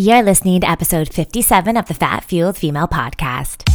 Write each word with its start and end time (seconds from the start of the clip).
You're 0.00 0.22
listening 0.22 0.62
to 0.62 0.70
episode 0.70 1.12
57 1.12 1.76
of 1.76 1.86
the 1.86 1.92
Fat 1.92 2.24
Fueled 2.24 2.56
Female 2.56 2.88
Podcast. 2.88 3.70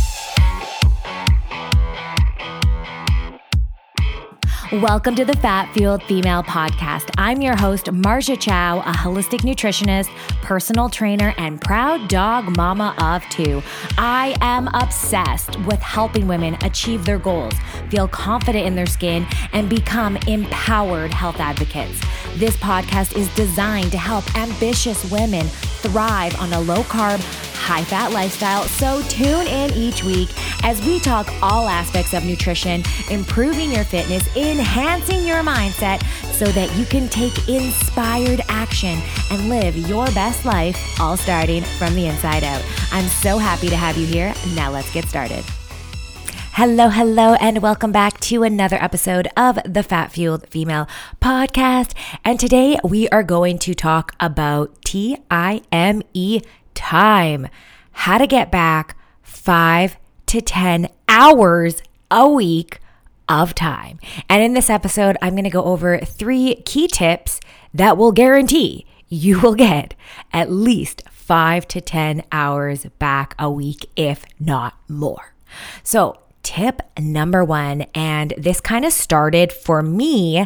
Welcome 4.71 5.13
to 5.17 5.25
the 5.25 5.35
Fat 5.35 5.71
Fueled 5.75 6.01
Female 6.03 6.41
Podcast. 6.41 7.11
I'm 7.19 7.39
your 7.39 7.55
host, 7.55 7.85
Marja 7.85 8.35
Chow, 8.37 8.79
a 8.79 8.93
holistic 8.93 9.41
nutritionist, 9.41 10.09
personal 10.41 10.89
trainer, 10.89 11.35
and 11.37 11.61
proud 11.61 12.07
dog 12.07 12.57
mama 12.57 12.95
of 12.97 13.23
two. 13.29 13.61
I 13.99 14.35
am 14.41 14.67
obsessed 14.73 15.59
with 15.65 15.79
helping 15.81 16.27
women 16.27 16.57
achieve 16.63 17.05
their 17.05 17.19
goals, 17.19 17.53
feel 17.91 18.07
confident 18.07 18.65
in 18.65 18.73
their 18.73 18.87
skin, 18.87 19.27
and 19.53 19.69
become 19.69 20.17
empowered 20.27 21.13
health 21.13 21.39
advocates. 21.39 22.01
This 22.33 22.57
podcast 22.57 23.15
is 23.15 23.33
designed 23.35 23.91
to 23.91 23.99
help 23.99 24.35
ambitious 24.35 25.09
women 25.11 25.45
thrive 25.45 26.35
on 26.41 26.51
a 26.53 26.59
low 26.61 26.81
carb, 26.85 27.21
high 27.65 27.83
fat 27.83 28.11
lifestyle. 28.11 28.61
So 28.65 29.01
tune 29.09 29.47
in 29.47 29.73
each 29.73 30.03
week 30.03 30.29
as 30.63 30.79
we 30.85 30.99
talk 30.99 31.27
all 31.41 31.67
aspects 31.67 32.13
of 32.13 32.23
nutrition, 32.23 32.83
improving 33.09 33.71
your 33.71 33.83
fitness, 33.83 34.23
enhancing 34.37 35.25
your 35.25 35.41
mindset 35.41 36.05
so 36.31 36.45
that 36.45 36.71
you 36.77 36.85
can 36.85 37.09
take 37.09 37.49
inspired 37.49 38.41
action 38.49 38.99
and 39.31 39.49
live 39.49 39.75
your 39.75 40.05
best 40.11 40.45
life, 40.45 40.77
all 40.99 41.17
starting 41.17 41.63
from 41.63 41.95
the 41.95 42.05
inside 42.05 42.43
out. 42.43 42.63
I'm 42.91 43.07
so 43.07 43.39
happy 43.39 43.69
to 43.69 43.75
have 43.75 43.97
you 43.97 44.05
here. 44.05 44.31
Now 44.53 44.69
let's 44.69 44.93
get 44.93 45.05
started. 45.05 45.43
Hello, 46.51 46.89
hello, 46.89 47.33
and 47.41 47.63
welcome 47.63 47.91
back 47.91 48.19
to 48.21 48.43
another 48.43 48.77
episode 48.79 49.27
of 49.35 49.59
the 49.65 49.81
Fat 49.81 50.11
Fueled 50.11 50.47
Female 50.49 50.87
Podcast. 51.19 51.93
And 52.23 52.39
today 52.39 52.77
we 52.83 53.09
are 53.09 53.23
going 53.23 53.57
to 53.59 53.73
talk 53.73 54.13
about 54.19 54.85
T 54.85 55.17
I 55.31 55.63
M 55.71 56.03
E 56.13 56.41
time. 56.75 57.47
How 57.91 58.17
to 58.17 58.27
get 58.27 58.51
back 58.51 58.95
five 59.23 59.97
to 60.27 60.41
10 60.41 60.89
hours 61.07 61.81
a 62.11 62.29
week 62.29 62.79
of 63.27 63.55
time. 63.55 63.99
And 64.29 64.43
in 64.43 64.53
this 64.53 64.69
episode, 64.69 65.17
I'm 65.21 65.33
going 65.33 65.45
to 65.45 65.49
go 65.49 65.63
over 65.63 65.97
three 65.99 66.55
key 66.65 66.87
tips 66.87 67.39
that 67.73 67.97
will 67.97 68.11
guarantee 68.11 68.85
you 69.07 69.39
will 69.41 69.55
get 69.55 69.95
at 70.33 70.51
least 70.51 71.03
five 71.09 71.67
to 71.69 71.81
10 71.81 72.23
hours 72.31 72.85
back 72.99 73.35
a 73.39 73.49
week, 73.49 73.89
if 73.95 74.25
not 74.39 74.75
more. 74.87 75.33
So, 75.83 76.19
tip 76.43 76.81
number 76.99 77.43
one, 77.43 77.83
and 77.95 78.33
this 78.37 78.61
kind 78.61 78.85
of 78.85 78.93
started 78.93 79.51
for 79.51 79.81
me 79.81 80.45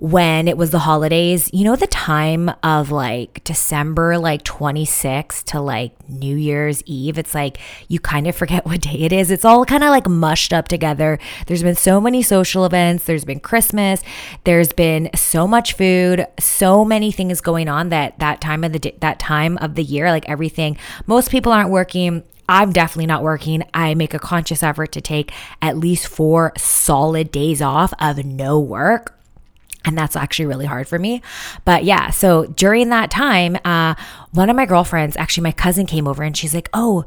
when 0.00 0.48
it 0.48 0.56
was 0.56 0.70
the 0.70 0.78
holidays, 0.78 1.50
you 1.52 1.62
know, 1.62 1.76
the 1.76 1.86
time 1.86 2.50
of 2.62 2.90
like 2.90 3.44
December, 3.44 4.16
like 4.16 4.42
26 4.44 5.42
to 5.42 5.60
like 5.60 5.92
New 6.08 6.36
Year's 6.36 6.82
Eve, 6.86 7.18
it's 7.18 7.34
like 7.34 7.58
you 7.88 8.00
kind 8.00 8.26
of 8.26 8.34
forget 8.34 8.64
what 8.66 8.80
day 8.80 8.94
it 9.00 9.12
is. 9.12 9.30
It's 9.30 9.44
all 9.44 9.66
kind 9.66 9.84
of 9.84 9.90
like 9.90 10.08
mushed 10.08 10.54
up 10.54 10.68
together. 10.68 11.18
There's 11.46 11.62
been 11.62 11.76
so 11.76 12.00
many 12.00 12.22
social 12.22 12.64
events, 12.64 13.04
there's 13.04 13.26
been 13.26 13.40
Christmas, 13.40 14.02
there's 14.44 14.72
been 14.72 15.10
so 15.14 15.46
much 15.46 15.74
food, 15.74 16.26
so 16.38 16.82
many 16.82 17.12
things 17.12 17.42
going 17.42 17.68
on 17.68 17.90
that 17.90 18.18
that 18.20 18.40
time 18.40 18.64
of 18.64 18.72
the 18.72 18.94
that 19.00 19.18
time 19.18 19.58
of 19.58 19.74
the 19.74 19.84
year, 19.84 20.10
like 20.10 20.26
everything. 20.30 20.78
Most 21.06 21.30
people 21.30 21.52
aren't 21.52 21.70
working. 21.70 22.22
I'm 22.48 22.72
definitely 22.72 23.06
not 23.06 23.22
working. 23.22 23.62
I 23.74 23.94
make 23.94 24.14
a 24.14 24.18
conscious 24.18 24.62
effort 24.62 24.92
to 24.92 25.00
take 25.00 25.30
at 25.62 25.76
least 25.76 26.08
four 26.08 26.52
solid 26.56 27.30
days 27.30 27.62
off 27.62 27.92
of 28.00 28.24
no 28.24 28.58
work 28.58 29.19
and 29.84 29.96
that's 29.96 30.16
actually 30.16 30.46
really 30.46 30.66
hard 30.66 30.86
for 30.88 30.98
me. 30.98 31.22
But 31.64 31.84
yeah, 31.84 32.10
so 32.10 32.46
during 32.46 32.90
that 32.90 33.10
time, 33.10 33.56
uh, 33.64 33.94
one 34.32 34.50
of 34.50 34.56
my 34.56 34.66
girlfriends, 34.66 35.16
actually, 35.16 35.44
my 35.44 35.52
cousin 35.52 35.86
came 35.86 36.06
over 36.06 36.22
and 36.22 36.36
she's 36.36 36.54
like, 36.54 36.68
Oh, 36.74 37.04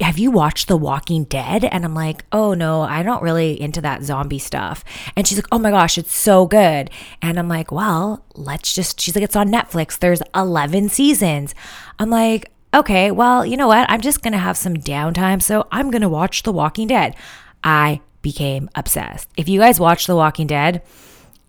have 0.00 0.18
you 0.18 0.30
watched 0.30 0.66
The 0.66 0.76
Walking 0.76 1.24
Dead? 1.24 1.64
And 1.64 1.84
I'm 1.84 1.94
like, 1.94 2.24
oh 2.32 2.52
no, 2.54 2.82
I'm 2.82 3.06
not 3.06 3.22
really 3.22 3.60
into 3.60 3.80
that 3.82 4.02
zombie 4.02 4.40
stuff. 4.40 4.84
And 5.16 5.26
she's 5.26 5.38
like, 5.38 5.46
oh 5.52 5.58
my 5.58 5.70
gosh, 5.70 5.98
it's 5.98 6.14
so 6.14 6.46
good. 6.46 6.90
And 7.22 7.38
I'm 7.38 7.48
like, 7.48 7.70
well, 7.70 8.24
let's 8.34 8.74
just, 8.74 9.00
she's 9.00 9.14
like, 9.14 9.22
it's 9.22 9.36
on 9.36 9.52
Netflix. 9.52 9.98
There's 9.98 10.22
11 10.34 10.88
seasons. 10.88 11.54
I'm 11.98 12.10
like, 12.10 12.50
okay, 12.74 13.12
well, 13.12 13.46
you 13.46 13.56
know 13.56 13.68
what? 13.68 13.88
I'm 13.88 14.00
just 14.00 14.22
going 14.22 14.32
to 14.32 14.38
have 14.38 14.56
some 14.56 14.74
downtime. 14.74 15.40
So 15.40 15.68
I'm 15.70 15.90
going 15.90 16.02
to 16.02 16.08
watch 16.08 16.42
The 16.42 16.52
Walking 16.52 16.88
Dead. 16.88 17.14
I 17.62 18.00
became 18.20 18.68
obsessed. 18.74 19.28
If 19.36 19.48
you 19.48 19.60
guys 19.60 19.78
watch 19.78 20.06
The 20.06 20.16
Walking 20.16 20.48
Dead, 20.48 20.82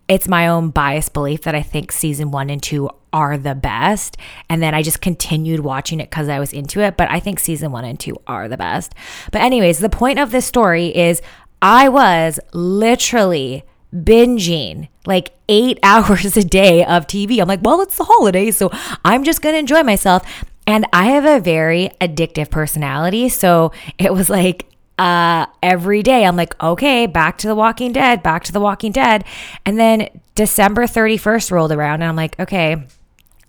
it's 0.08 0.28
my 0.28 0.46
own 0.46 0.70
biased 0.70 1.12
belief 1.12 1.42
that 1.42 1.54
I 1.54 1.62
think 1.62 1.90
season 1.90 2.30
one 2.30 2.48
and 2.50 2.62
two 2.62 2.90
are 3.12 3.36
the 3.36 3.54
best. 3.54 4.16
And 4.48 4.62
then 4.62 4.74
I 4.74 4.82
just 4.82 5.00
continued 5.00 5.60
watching 5.60 6.00
it 6.00 6.10
because 6.10 6.28
I 6.28 6.38
was 6.38 6.52
into 6.52 6.80
it. 6.80 6.96
But 6.96 7.10
I 7.10 7.18
think 7.18 7.38
season 7.40 7.72
one 7.72 7.84
and 7.84 7.98
two 7.98 8.16
are 8.26 8.48
the 8.48 8.56
best. 8.56 8.94
But, 9.32 9.42
anyways, 9.42 9.78
the 9.78 9.88
point 9.88 10.18
of 10.18 10.30
this 10.30 10.46
story 10.46 10.96
is 10.96 11.22
I 11.60 11.88
was 11.88 12.38
literally 12.52 13.64
binging 13.94 14.88
like 15.06 15.32
eight 15.48 15.78
hours 15.82 16.36
a 16.36 16.44
day 16.44 16.84
of 16.84 17.06
TV. 17.06 17.40
I'm 17.40 17.48
like, 17.48 17.62
well, 17.62 17.80
it's 17.80 17.96
the 17.96 18.04
holidays. 18.04 18.56
So 18.56 18.70
I'm 19.04 19.24
just 19.24 19.42
going 19.42 19.54
to 19.54 19.58
enjoy 19.58 19.82
myself. 19.82 20.44
And 20.68 20.84
I 20.92 21.06
have 21.06 21.24
a 21.24 21.40
very 21.40 21.90
addictive 22.00 22.50
personality. 22.50 23.28
So 23.28 23.72
it 23.98 24.12
was 24.12 24.28
like 24.28 24.66
uh, 24.98 25.46
every 25.62 26.02
day. 26.02 26.24
I'm 26.24 26.36
like, 26.36 26.60
okay, 26.62 27.06
back 27.06 27.38
to 27.38 27.46
the 27.46 27.54
Walking 27.54 27.92
Dead, 27.92 28.22
back 28.22 28.44
to 28.44 28.52
the 28.52 28.60
Walking 28.60 28.92
Dead. 28.92 29.24
And 29.64 29.78
then 29.78 30.08
December 30.34 30.84
31st 30.84 31.50
rolled 31.50 31.72
around, 31.72 32.02
and 32.02 32.04
I'm 32.04 32.16
like, 32.16 32.38
okay, 32.38 32.86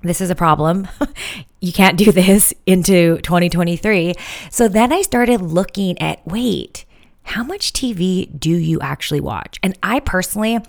this 0.01 0.21
is 0.21 0.29
a 0.29 0.35
problem. 0.35 0.87
you 1.59 1.73
can't 1.73 1.97
do 1.97 2.11
this 2.11 2.53
into 2.65 3.17
2023. 3.21 4.13
So 4.51 4.67
then 4.67 4.91
I 4.93 5.01
started 5.01 5.41
looking 5.41 5.99
at 6.01 6.25
wait, 6.25 6.85
how 7.23 7.43
much 7.43 7.73
TV 7.73 8.27
do 8.39 8.51
you 8.51 8.79
actually 8.79 9.19
watch? 9.19 9.59
And 9.61 9.77
I 9.83 9.99
personally, 9.99 10.59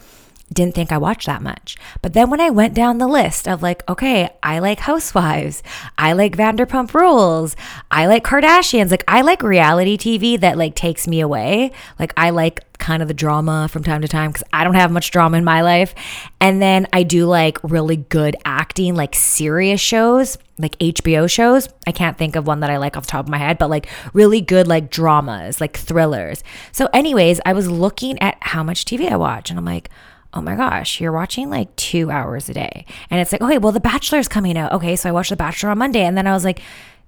didn't 0.52 0.74
think 0.74 0.92
I 0.92 0.98
watched 0.98 1.26
that 1.26 1.42
much. 1.42 1.76
But 2.02 2.14
then 2.14 2.30
when 2.30 2.40
I 2.40 2.50
went 2.50 2.74
down 2.74 2.98
the 2.98 3.06
list 3.06 3.46
of 3.46 3.62
like, 3.62 3.88
okay, 3.88 4.30
I 4.42 4.58
like 4.58 4.80
Housewives, 4.80 5.62
I 5.96 6.12
like 6.12 6.36
Vanderpump 6.36 6.94
Rules, 6.94 7.56
I 7.90 8.06
like 8.06 8.24
Kardashians, 8.24 8.90
like 8.90 9.04
I 9.06 9.20
like 9.20 9.42
reality 9.42 9.96
TV 9.96 10.40
that 10.40 10.58
like 10.58 10.74
takes 10.74 11.06
me 11.06 11.20
away. 11.20 11.72
Like 11.98 12.12
I 12.16 12.30
like 12.30 12.64
kind 12.78 13.02
of 13.02 13.08
the 13.08 13.14
drama 13.14 13.68
from 13.70 13.82
time 13.82 14.00
to 14.02 14.08
time 14.08 14.30
because 14.30 14.44
I 14.52 14.64
don't 14.64 14.74
have 14.74 14.90
much 14.90 15.10
drama 15.10 15.36
in 15.36 15.44
my 15.44 15.62
life. 15.62 15.94
And 16.40 16.62
then 16.62 16.86
I 16.92 17.02
do 17.02 17.26
like 17.26 17.58
really 17.62 17.96
good 17.96 18.36
acting, 18.44 18.94
like 18.94 19.14
serious 19.14 19.80
shows, 19.80 20.38
like 20.58 20.78
HBO 20.78 21.30
shows. 21.30 21.68
I 21.86 21.92
can't 21.92 22.16
think 22.16 22.36
of 22.36 22.46
one 22.46 22.60
that 22.60 22.70
I 22.70 22.78
like 22.78 22.96
off 22.96 23.06
the 23.06 23.10
top 23.10 23.26
of 23.26 23.30
my 23.30 23.38
head, 23.38 23.58
but 23.58 23.70
like 23.70 23.88
really 24.12 24.40
good 24.40 24.66
like 24.66 24.90
dramas, 24.90 25.60
like 25.60 25.76
thrillers. 25.76 26.42
So, 26.72 26.88
anyways, 26.92 27.40
I 27.44 27.52
was 27.52 27.68
looking 27.68 28.18
at 28.20 28.38
how 28.40 28.62
much 28.62 28.84
TV 28.84 29.10
I 29.10 29.16
watch 29.16 29.50
and 29.50 29.58
I'm 29.58 29.64
like, 29.64 29.90
oh 30.34 30.40
my 30.42 30.56
gosh, 30.56 31.00
you're 31.00 31.12
watching 31.12 31.50
like 31.50 31.74
two 31.76 32.10
hours 32.10 32.48
a 32.48 32.54
day. 32.54 32.84
And 33.10 33.20
it's 33.20 33.32
like, 33.32 33.40
okay, 33.40 33.58
well, 33.58 33.72
The 33.72 33.80
Bachelor's 33.80 34.28
coming 34.28 34.58
out. 34.58 34.72
Okay, 34.72 34.94
so 34.96 35.08
I 35.08 35.12
watched 35.12 35.30
The 35.30 35.36
Bachelor 35.36 35.70
on 35.70 35.78
Monday. 35.78 36.04
And 36.04 36.16
then 36.16 36.26
I 36.26 36.32
was 36.32 36.44
like, 36.44 36.60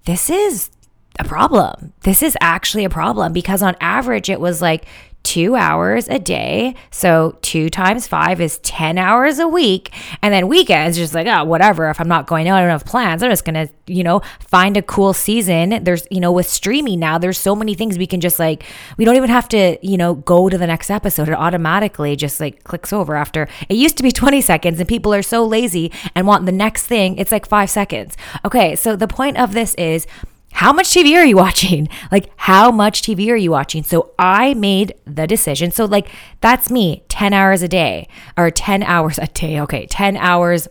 this 0.06 0.31
is 0.31 0.70
a 1.19 1.25
problem. 1.25 1.92
This 2.03 2.22
is 2.22 2.36
actually 2.41 2.84
a 2.84 2.91
problem 2.91 3.32
because 3.32 3.62
on 3.62 3.76
average, 3.80 4.30
it 4.30 4.41
was 4.41 4.62
like 4.62 4.86
two 5.22 5.54
hours 5.54 6.08
a 6.08 6.19
day. 6.19 6.75
So 6.91 7.38
two 7.42 7.70
times 7.70 8.06
five 8.06 8.41
is 8.41 8.58
10 8.58 8.98
hours 8.98 9.38
a 9.38 9.47
week. 9.47 9.92
And 10.22 10.32
then 10.32 10.48
weekends, 10.48 10.97
just 10.97 11.14
like, 11.14 11.26
oh, 11.26 11.44
whatever. 11.44 11.88
If 11.91 12.00
I'm 12.00 12.08
not 12.08 12.26
going 12.26 12.48
out, 12.48 12.56
I 12.56 12.62
don't 12.62 12.70
have 12.70 12.84
plans. 12.84 13.22
I'm 13.22 13.30
just 13.30 13.44
going 13.44 13.66
to, 13.66 13.72
you 13.86 14.03
know, 14.03 14.22
find 14.41 14.76
a 14.76 14.82
cool 14.82 15.12
season. 15.12 15.84
There's, 15.84 16.06
you 16.10 16.20
know, 16.20 16.32
with 16.32 16.48
streaming 16.48 17.00
now, 17.00 17.19
there's 17.19 17.38
so 17.38 17.54
many 17.54 17.75
things 17.75 17.98
we 17.98 18.06
can 18.06 18.20
just 18.20 18.38
like, 18.38 18.64
we 18.97 19.04
don't 19.04 19.16
even 19.16 19.30
have 19.30 19.48
to, 19.50 19.78
you 19.86 19.97
know, 19.97 20.14
go 20.14 20.48
to 20.48 20.56
the 20.56 20.66
next 20.66 20.91
episode. 20.91 21.28
It 21.28 21.34
automatically 21.34 22.16
just 22.16 22.41
like 22.41 22.64
clicks 22.64 22.92
over 22.92 23.14
after. 23.14 23.48
It 23.69 23.76
used 23.76 23.97
to 23.98 24.03
be 24.03 24.12
20 24.12 24.41
seconds 24.41 24.80
and 24.80 24.88
people 24.88 25.12
are 25.12 25.22
so 25.22 25.44
lazy 25.44 25.92
and 26.14 26.26
want 26.26 26.47
the 26.47 26.53
next 26.53 26.86
thing. 26.86 27.19
It's 27.19 27.32
like 27.32 27.47
five 27.47 27.70
seconds. 27.70 28.16
Okay. 28.44 28.75
So 28.75 28.97
the 28.97 29.09
point 29.09 29.38
of 29.38 29.53
this 29.53 29.75
is, 29.75 30.06
how 30.52 30.72
much 30.72 30.91
TV 30.91 31.16
are 31.16 31.24
you 31.24 31.36
watching? 31.47 31.88
Like, 32.10 32.30
how 32.36 32.70
much 32.70 33.02
TV 33.02 33.30
are 33.30 33.36
you 33.36 33.50
watching? 33.50 33.82
So 33.82 34.12
I 34.18 34.54
made 34.54 34.94
the 35.04 35.26
decision. 35.26 35.70
So, 35.70 35.84
like, 35.84 36.08
that's 36.41 36.70
me 36.70 37.02
10 37.08 37.32
hours 37.32 37.62
a 37.62 37.68
day 37.68 38.08
or 38.36 38.50
10 38.50 38.82
hours 38.82 39.18
a 39.18 39.26
day. 39.26 39.60
Okay, 39.60 39.86
10 39.86 40.16
hours 40.16 40.68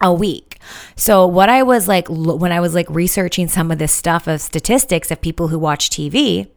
a 0.00 0.12
week. 0.12 0.58
So, 0.96 1.26
what 1.26 1.48
I 1.48 1.62
was 1.62 1.88
like, 1.88 2.08
when 2.08 2.52
I 2.52 2.60
was 2.60 2.74
like 2.74 2.88
researching 2.90 3.48
some 3.48 3.70
of 3.70 3.78
this 3.78 3.92
stuff 3.92 4.26
of 4.26 4.40
statistics 4.40 5.10
of 5.10 5.20
people 5.20 5.48
who 5.48 5.58
watch 5.58 5.90
TV, 5.90 6.48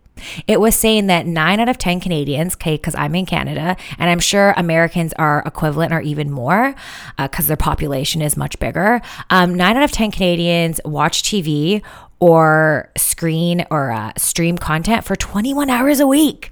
it 0.48 0.60
was 0.60 0.76
saying 0.76 1.08
that 1.08 1.26
nine 1.26 1.60
out 1.60 1.70
of 1.70 1.78
10 1.78 2.00
Canadians, 2.00 2.54
okay, 2.56 2.76
because 2.76 2.96
I'm 2.96 3.16
in 3.16 3.26
Canada, 3.26 3.76
and 4.00 4.10
I'm 4.10 4.20
sure 4.20 4.54
Americans 4.58 5.14
are 5.14 5.44
equivalent 5.46 5.94
or 5.94 6.02
even 6.02 6.32
more 6.32 6.76
because 7.18 7.46
uh, 7.46 7.50
their 7.50 7.58
population 7.58 8.22
is 8.22 8.38
much 8.38 8.58
bigger. 8.60 9.02
Um, 9.30 9.56
nine 9.56 9.78
out 9.78 9.84
of 9.84 9.92
10 9.92 10.12
Canadians 10.12 10.80
watch 10.86 11.24
TV 11.24 11.82
or 12.20 12.92
screen 12.98 13.66
or 13.70 13.92
uh, 13.92 14.14
stream 14.18 14.58
content 14.58 15.04
for 15.06 15.16
21 15.16 15.70
hours 15.70 16.00
a 16.00 16.08
week. 16.08 16.52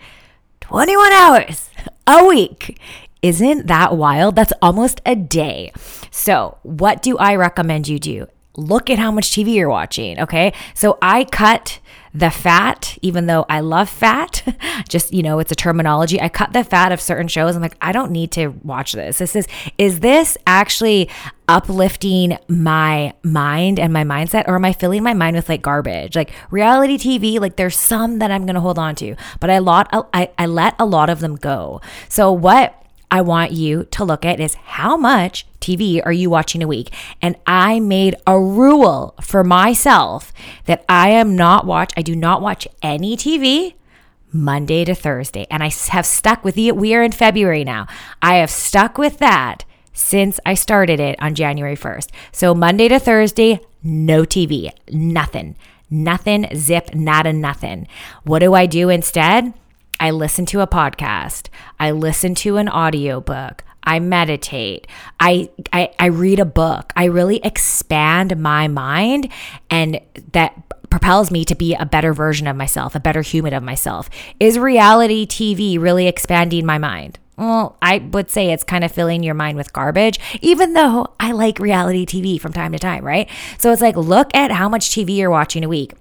21 0.62 1.12
hours 1.12 1.70
a 2.08 2.26
week. 2.26 2.80
Isn't 3.22 3.68
that 3.68 3.96
wild? 3.96 4.36
That's 4.36 4.54
almost 4.62 5.02
a 5.06 5.16
day. 5.16 5.72
So, 6.12 6.58
what 6.64 7.02
do 7.02 7.18
I 7.18 7.36
recommend 7.36 7.88
you 7.88 8.00
do? 8.00 8.28
look 8.58 8.90
at 8.90 9.00
how 9.00 9.12
much 9.12 9.32
TV 9.32 9.56
you're 9.56 9.70
watching. 9.70 10.20
Okay. 10.20 10.54
So 10.74 10.98
I 11.02 11.26
cut 11.26 11.80
the 12.14 12.30
fat, 12.30 12.98
even 13.02 13.26
though 13.26 13.46
I 13.50 13.62
love 13.62 13.90
fat, 13.90 14.44
just, 14.90 15.14
you 15.14 15.24
know, 15.24 15.40
it's 15.40 15.52
a 15.52 15.56
terminology. 15.56 16.22
I 16.22 16.30
cut 16.30 16.54
the 16.54 16.64
fat 16.64 16.92
of 16.92 17.02
certain 17.02 17.28
shows. 17.28 17.56
I'm 17.56 17.62
like, 17.62 17.78
I 17.82 17.92
don't 17.92 18.12
need 18.12 18.32
to 18.34 18.50
watch 18.64 18.94
this. 18.94 19.18
This 19.18 19.36
is, 19.36 19.48
is 19.78 20.00
this 20.02 20.38
actually 20.46 21.10
uplifting 21.48 22.38
my 22.48 23.14
mind 23.24 23.80
and 23.80 23.92
my 23.92 24.04
mindset 24.04 24.48
or 24.48 24.56
am 24.56 24.64
I 24.64 24.74
filling 24.74 25.04
my 25.04 25.14
mind 25.14 25.36
with 25.36 25.50
like 25.50 25.64
garbage? 25.64 26.16
Like 26.16 26.32
reality 26.52 26.98
TV, 26.98 27.40
like 27.40 27.56
there's 27.56 27.78
some 27.78 28.20
that 28.20 28.30
I'm 28.30 28.46
going 28.46 28.56
to 28.56 28.62
hold 28.62 28.78
on 28.78 28.94
to, 28.96 29.16
but 29.40 29.50
I 29.50 29.58
lot, 29.58 29.90
I, 30.14 30.30
I 30.38 30.46
let 30.46 30.76
a 30.80 30.86
lot 30.86 31.10
of 31.10 31.20
them 31.20 31.36
go. 31.36 31.82
So 32.10 32.32
what 32.32 32.83
I 33.14 33.22
want 33.22 33.52
you 33.52 33.84
to 33.92 34.04
look 34.04 34.26
at 34.26 34.40
is 34.40 34.56
how 34.56 34.98
much 34.98 35.46
TV 35.60 36.04
are 36.04 36.12
you 36.12 36.32
watching 36.32 36.64
a 36.64 36.68
week? 36.68 36.92
And 37.22 37.36
I 37.46 37.80
made 37.80 38.16
a 38.26 38.40
rule 38.40 39.14
for 39.22 39.44
myself 39.44 40.34
that 40.66 40.84
I 40.90 41.10
am 41.10 41.36
not 41.36 41.68
watch 41.68 41.94
I 41.96 42.02
do 42.02 42.16
not 42.16 42.42
watch 42.42 42.68
any 42.82 43.16
TV 43.16 43.76
Monday 44.32 44.84
to 44.86 44.96
Thursday. 44.96 45.46
And 45.52 45.62
I 45.62 45.70
have 45.90 46.08
stuck 46.08 46.44
with 46.44 46.58
it. 46.58 46.76
We 46.76 46.96
are 46.96 47.04
in 47.04 47.12
February 47.12 47.64
now. 47.64 47.86
I 48.20 48.38
have 48.38 48.50
stuck 48.50 48.98
with 48.98 49.20
that 49.20 49.64
since 49.94 50.40
I 50.44 50.56
started 50.56 51.00
it 51.00 51.22
on 51.22 51.36
January 51.36 51.76
1st. 51.76 52.10
So 52.32 52.56
Monday 52.56 52.88
to 52.88 52.98
Thursday, 52.98 53.60
no 53.84 54.24
TV, 54.24 54.72
nothing. 54.92 55.56
Nothing, 55.88 56.48
zip, 56.56 56.96
nada, 56.96 57.32
nothing. 57.32 57.88
What 58.24 58.40
do 58.40 58.56
I 58.56 58.66
do 58.66 58.90
instead? 58.90 59.54
I 60.04 60.12
listen 60.12 60.46
to 60.48 60.60
a 60.60 60.68
podcast. 60.68 61.48
I 61.80 61.92
listen 61.92 62.36
to 62.36 62.58
an 62.58 62.68
audiobook. 62.68 63.64
I 63.86 64.00
meditate. 64.00 64.86
I, 65.18 65.50
I 65.72 65.92
I 65.98 66.08
read 66.08 66.40
a 66.40 66.46
book. 66.46 66.92
I 66.98 67.06
really 67.06 67.38
expand 67.38 68.38
my 68.38 68.68
mind 68.68 69.30
and 69.70 70.02
that 70.34 70.62
propels 70.90 71.32
me 71.32 71.46
to 71.46 71.56
be 71.56 71.74
a 71.74 71.86
better 71.86 72.14
version 72.14 72.48
of 72.48 72.58
myself, 72.58 72.96
a 72.96 73.00
better 73.00 73.22
human 73.22 73.54
of 73.54 73.64
myself. 73.64 74.10
Is 74.42 74.60
reality 74.60 75.26
TV 75.26 75.80
really 75.80 76.08
expanding 76.08 76.66
my 76.66 76.78
mind? 76.78 77.18
Well, 77.38 77.78
I 77.82 78.00
would 78.00 78.30
say 78.30 78.52
it's 78.52 78.66
kind 78.66 78.84
of 78.84 78.92
filling 78.92 79.24
your 79.24 79.36
mind 79.36 79.58
with 79.58 79.72
garbage, 79.72 80.20
even 80.42 80.74
though 80.74 81.14
I 81.18 81.32
like 81.32 81.60
reality 81.60 82.06
TV 82.06 82.42
from 82.42 82.52
time 82.52 82.74
to 82.74 82.78
time, 82.78 83.06
right? 83.06 83.30
So 83.58 83.72
it's 83.72 83.82
like, 83.82 83.96
look 83.96 84.36
at 84.36 84.52
how 84.52 84.68
much 84.68 84.90
TV 84.90 85.16
you're 85.16 85.30
watching 85.30 85.64
a 85.64 85.70
week 85.70 85.94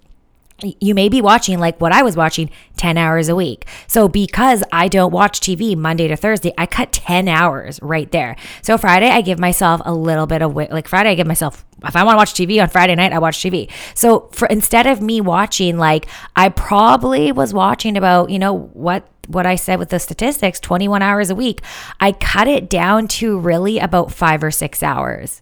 you 0.81 0.95
may 0.95 1.09
be 1.09 1.21
watching 1.21 1.59
like 1.59 1.81
what 1.81 1.93
I 1.93 2.03
was 2.03 2.17
watching 2.17 2.51
10 2.77 2.97
hours 2.97 3.29
a 3.29 3.35
week. 3.35 3.67
So 3.87 4.09
because 4.09 4.63
I 4.73 4.89
don't 4.89 5.13
watch 5.13 5.41
TV 5.41 5.77
Monday 5.77 6.09
to 6.09 6.17
Thursday, 6.17 6.53
I 6.57 6.67
cut 6.67 6.93
10 6.93 7.29
hours 7.29 7.81
right 7.83 8.11
there. 8.11 8.37
So 8.63 8.79
Friday, 8.79 9.09
I 9.09 9.21
give 9.21 9.39
myself 9.39 9.81
a 9.85 9.95
little 9.95 10.27
bit 10.27 10.43
of 10.43 10.55
like 10.55 10.89
Friday, 10.89 11.11
I 11.11 11.15
give 11.15 11.27
myself 11.27 11.65
if 11.85 11.97
I 11.97 12.05
want 12.05 12.15
to 12.15 12.19
watch 12.19 12.35
TV 12.35 12.63
on 12.63 12.69
Friday 12.69 12.95
night, 12.95 13.13
I 13.13 13.19
watch 13.19 13.39
TV. 13.39 13.71
So 13.95 14.29
for 14.33 14.47
instead 14.47 14.87
of 14.87 15.01
me 15.01 15.21
watching 15.21 15.79
like 15.79 16.07
I 16.37 16.49
probably 16.49 17.33
was 17.33 17.53
watching 17.53 17.97
about, 17.97 18.31
you 18.31 18.39
know, 18.39 18.71
what 18.73 19.09
what 19.29 19.47
I 19.47 19.55
said 19.55 19.79
with 19.79 19.91
the 19.91 19.99
statistics, 19.99 20.59
21 20.61 21.01
hours 21.03 21.31
a 21.31 21.35
week, 21.35 21.63
I 22.01 22.13
cut 22.13 22.49
it 22.49 22.69
down 22.69 23.09
to 23.09 23.39
really 23.39 23.79
about 23.79 24.13
5 24.13 24.45
or 24.45 24.51
6 24.51 24.83
hours. 24.83 25.42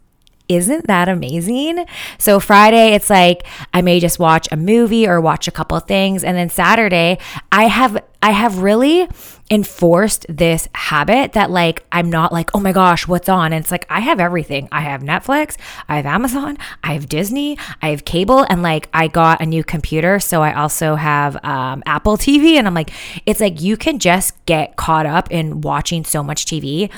Isn't 0.51 0.89
that 0.89 1.09
amazing? 1.09 1.87
So 2.19 2.41
Friday, 2.41 2.93
it's 2.95 3.09
like 3.09 3.47
I 3.73 3.83
may 3.83 4.01
just 4.01 4.19
watch 4.19 4.49
a 4.51 4.57
movie 4.57 5.07
or 5.07 5.21
watch 5.21 5.47
a 5.47 5.53
couple 5.53 5.79
things. 5.79 6.25
And 6.25 6.37
then 6.37 6.51
Saturday, 6.51 7.19
I 7.53 7.69
have 7.69 8.03
I 8.21 8.33
have 8.33 8.59
really 8.59 9.09
enforced 9.49 10.27
this 10.29 10.69
habit 10.75 11.33
that 11.33 11.53
like 11.53 11.85
I'm 11.93 12.11
not 12.11 12.33
like, 12.33 12.51
oh 12.53 12.59
my 12.59 12.73
gosh, 12.73 13.07
what's 13.07 13.29
on? 13.29 13.53
And 13.53 13.63
it's 13.63 13.71
like 13.71 13.87
I 13.89 14.01
have 14.01 14.19
everything. 14.19 14.69
I 14.73 14.81
have 14.81 15.03
Netflix, 15.03 15.57
I 15.89 15.97
have 15.97 16.07
Amazon, 16.07 16.59
I 16.83 16.95
have 16.95 17.09
Disney, 17.09 17.57
I 17.81 17.91
have 17.91 18.05
cable, 18.05 18.45
and 18.51 18.61
like 18.61 18.89
I 18.93 19.07
got 19.07 19.41
a 19.41 19.47
new 19.47 19.63
computer, 19.63 20.19
so 20.19 20.43
I 20.43 20.53
also 20.53 20.97
have 20.97 21.43
um, 21.45 21.85
Apple 21.87 22.17
TV. 22.19 22.55
And 22.55 22.67
I'm 22.67 22.75
like, 22.75 22.91
it's 23.25 23.41
like 23.41 23.61
you 23.61 23.77
can 23.77 24.01
just 24.01 24.45
get 24.47 24.75
caught 24.75 25.07
up 25.07 25.31
in 25.31 25.61
watching 25.61 26.05
so 26.05 26.25
much 26.25 26.45
TV. 26.45 26.91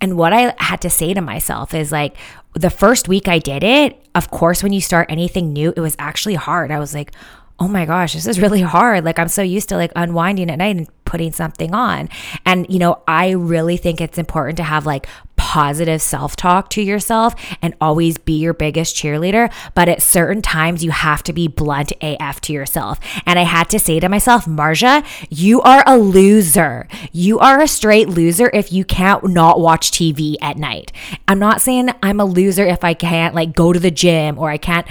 And 0.00 0.16
what 0.16 0.32
I 0.32 0.54
had 0.58 0.80
to 0.82 0.90
say 0.90 1.14
to 1.14 1.20
myself 1.20 1.74
is 1.74 1.90
like, 1.92 2.16
the 2.54 2.70
first 2.70 3.08
week 3.08 3.28
I 3.28 3.38
did 3.38 3.62
it, 3.62 4.00
of 4.14 4.30
course, 4.30 4.62
when 4.62 4.72
you 4.72 4.80
start 4.80 5.10
anything 5.10 5.52
new, 5.52 5.72
it 5.76 5.80
was 5.80 5.96
actually 5.98 6.34
hard. 6.34 6.70
I 6.70 6.78
was 6.78 6.94
like, 6.94 7.12
oh 7.60 7.68
my 7.68 7.84
gosh, 7.84 8.14
this 8.14 8.26
is 8.26 8.40
really 8.40 8.60
hard. 8.60 9.04
Like, 9.04 9.18
I'm 9.18 9.28
so 9.28 9.42
used 9.42 9.68
to 9.70 9.76
like 9.76 9.92
unwinding 9.96 10.50
at 10.50 10.58
night 10.58 10.76
and 10.76 10.88
putting 11.04 11.32
something 11.32 11.74
on. 11.74 12.08
And, 12.46 12.66
you 12.68 12.78
know, 12.78 13.02
I 13.08 13.30
really 13.30 13.76
think 13.76 14.00
it's 14.00 14.18
important 14.18 14.56
to 14.58 14.62
have 14.62 14.86
like 14.86 15.08
positive 15.48 16.02
self 16.02 16.36
talk 16.36 16.68
to 16.68 16.82
yourself 16.82 17.34
and 17.62 17.72
always 17.80 18.18
be 18.18 18.34
your 18.34 18.52
biggest 18.52 18.94
cheerleader. 18.94 19.50
But 19.74 19.88
at 19.88 20.02
certain 20.02 20.42
times, 20.42 20.84
you 20.84 20.90
have 20.90 21.22
to 21.22 21.32
be 21.32 21.48
blunt 21.48 21.90
AF 22.02 22.42
to 22.42 22.52
yourself. 22.52 23.00
And 23.24 23.38
I 23.38 23.44
had 23.44 23.70
to 23.70 23.78
say 23.78 23.98
to 23.98 24.10
myself, 24.10 24.44
Marja, 24.44 25.02
you 25.30 25.62
are 25.62 25.82
a 25.86 25.96
loser. 25.96 26.86
You 27.12 27.38
are 27.38 27.62
a 27.62 27.66
straight 27.66 28.10
loser 28.10 28.50
if 28.52 28.70
you 28.70 28.84
can't 28.84 29.26
not 29.26 29.58
watch 29.58 29.90
TV 29.90 30.36
at 30.42 30.58
night. 30.58 30.92
I'm 31.26 31.38
not 31.38 31.62
saying 31.62 31.92
I'm 32.02 32.20
a 32.20 32.26
loser 32.26 32.66
if 32.66 32.84
I 32.84 32.92
can't 32.92 33.34
like 33.34 33.54
go 33.54 33.72
to 33.72 33.80
the 33.80 33.90
gym 33.90 34.38
or 34.38 34.50
I 34.50 34.58
can't 34.58 34.86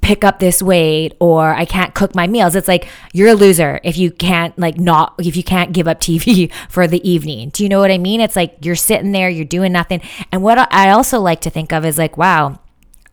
pick 0.00 0.24
up 0.24 0.38
this 0.38 0.62
weight 0.62 1.14
or 1.20 1.54
I 1.54 1.64
can't 1.64 1.94
cook 1.94 2.14
my 2.14 2.26
meals. 2.26 2.54
It's 2.54 2.68
like 2.68 2.88
you're 3.12 3.28
a 3.28 3.34
loser 3.34 3.80
if 3.84 3.96
you 3.96 4.10
can't 4.10 4.58
like 4.58 4.78
not 4.78 5.14
if 5.18 5.36
you 5.36 5.42
can't 5.42 5.72
give 5.72 5.86
up 5.86 6.00
TV 6.00 6.52
for 6.68 6.86
the 6.86 7.06
evening. 7.08 7.50
Do 7.50 7.62
you 7.62 7.68
know 7.68 7.80
what 7.80 7.90
I 7.90 7.98
mean? 7.98 8.20
It's 8.20 8.36
like 8.36 8.56
you're 8.62 8.76
sitting 8.76 9.12
there, 9.12 9.28
you're 9.28 9.44
doing 9.44 9.72
nothing. 9.72 10.00
And 10.32 10.42
what 10.42 10.72
I 10.72 10.90
also 10.90 11.20
like 11.20 11.40
to 11.42 11.50
think 11.50 11.72
of 11.72 11.84
is 11.84 11.98
like, 11.98 12.16
wow, 12.16 12.60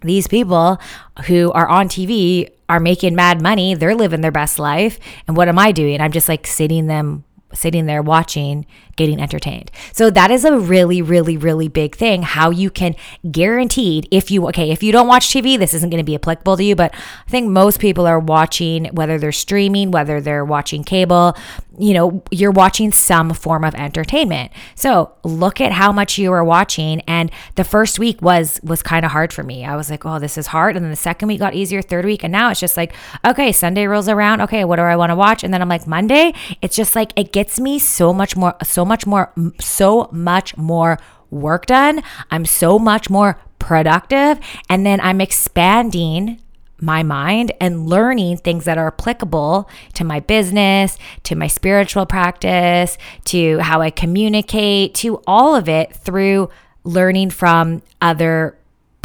these 0.01 0.27
people 0.27 0.79
who 1.25 1.51
are 1.51 1.67
on 1.67 1.89
TV 1.89 2.49
are 2.69 2.79
making 2.79 3.15
mad 3.15 3.41
money. 3.41 3.75
They're 3.75 3.95
living 3.95 4.21
their 4.21 4.31
best 4.31 4.59
life. 4.59 4.99
And 5.27 5.37
what 5.37 5.47
am 5.47 5.57
I 5.57 5.71
doing? 5.71 6.01
I'm 6.01 6.11
just 6.11 6.29
like 6.29 6.45
sitting 6.45 6.87
them 6.87 7.23
sitting 7.53 7.85
there 7.85 8.01
watching, 8.01 8.65
getting 8.95 9.19
entertained. 9.21 9.71
So 9.93 10.09
that 10.09 10.31
is 10.31 10.43
a 10.43 10.57
really, 10.57 11.01
really, 11.01 11.37
really 11.37 11.67
big 11.67 11.95
thing. 11.95 12.23
How 12.23 12.49
you 12.49 12.69
can 12.69 12.95
guaranteed 13.31 14.07
if 14.11 14.29
you 14.29 14.47
okay, 14.47 14.71
if 14.71 14.83
you 14.83 14.91
don't 14.91 15.07
watch 15.07 15.29
TV, 15.29 15.57
this 15.57 15.73
isn't 15.73 15.89
going 15.89 16.01
to 16.01 16.05
be 16.05 16.15
applicable 16.15 16.57
to 16.57 16.63
you, 16.63 16.75
but 16.75 16.93
I 16.93 17.29
think 17.29 17.49
most 17.49 17.79
people 17.79 18.05
are 18.05 18.19
watching 18.19 18.85
whether 18.93 19.17
they're 19.17 19.31
streaming, 19.31 19.91
whether 19.91 20.19
they're 20.19 20.45
watching 20.45 20.83
cable, 20.83 21.37
you 21.79 21.93
know, 21.93 22.23
you're 22.31 22.51
watching 22.51 22.91
some 22.91 23.33
form 23.33 23.63
of 23.63 23.75
entertainment. 23.75 24.51
So 24.75 25.13
look 25.23 25.61
at 25.61 25.71
how 25.71 25.91
much 25.91 26.17
you 26.17 26.31
are 26.31 26.43
watching. 26.43 27.01
And 27.01 27.31
the 27.55 27.63
first 27.63 27.99
week 27.99 28.21
was 28.21 28.59
was 28.63 28.81
kind 28.81 29.05
of 29.05 29.11
hard 29.11 29.31
for 29.31 29.43
me. 29.43 29.65
I 29.65 29.75
was 29.75 29.89
like, 29.89 30.05
oh, 30.05 30.19
this 30.19 30.37
is 30.37 30.47
hard. 30.47 30.75
And 30.75 30.83
then 30.83 30.91
the 30.91 30.97
second 30.97 31.27
week 31.27 31.39
got 31.39 31.53
easier, 31.53 31.81
third 31.81 32.05
week, 32.05 32.23
and 32.23 32.31
now 32.31 32.49
it's 32.49 32.59
just 32.59 32.77
like, 32.77 32.93
okay, 33.25 33.51
Sunday 33.51 33.87
rolls 33.87 34.09
around. 34.09 34.41
Okay, 34.41 34.65
what 34.65 34.77
do 34.77 34.81
I 34.83 34.95
want 34.95 35.11
to 35.11 35.15
watch? 35.15 35.43
And 35.43 35.53
then 35.53 35.61
I'm 35.61 35.69
like, 35.69 35.87
Monday, 35.87 36.33
it's 36.61 36.75
just 36.75 36.95
like 36.95 37.11
it 37.15 37.31
gets 37.31 37.59
me 37.59 37.79
so 37.79 38.13
much 38.13 38.35
more, 38.35 38.55
so 38.63 38.83
much 38.83 39.05
more, 39.05 39.31
so 39.59 40.09
much 40.11 40.57
more 40.57 40.97
work 41.29 41.65
done. 41.65 42.01
I'm 42.31 42.45
so 42.45 42.79
much 42.79 43.09
more 43.09 43.39
productive. 43.59 44.39
And 44.69 44.85
then 44.85 44.99
I'm 45.01 45.21
expanding 45.21 46.39
my 46.79 47.03
mind 47.03 47.51
and 47.59 47.87
learning 47.87 48.37
things 48.37 48.65
that 48.65 48.77
are 48.77 48.87
applicable 48.87 49.69
to 49.93 50.03
my 50.03 50.19
business, 50.19 50.97
to 51.23 51.35
my 51.35 51.47
spiritual 51.47 52.05
practice, 52.05 52.97
to 53.25 53.59
how 53.59 53.81
I 53.81 53.89
communicate, 53.89 54.93
to 54.95 55.21
all 55.25 55.55
of 55.55 55.67
it 55.67 55.95
through 55.95 56.49
learning 56.83 57.31
from 57.31 57.81
other 58.01 58.57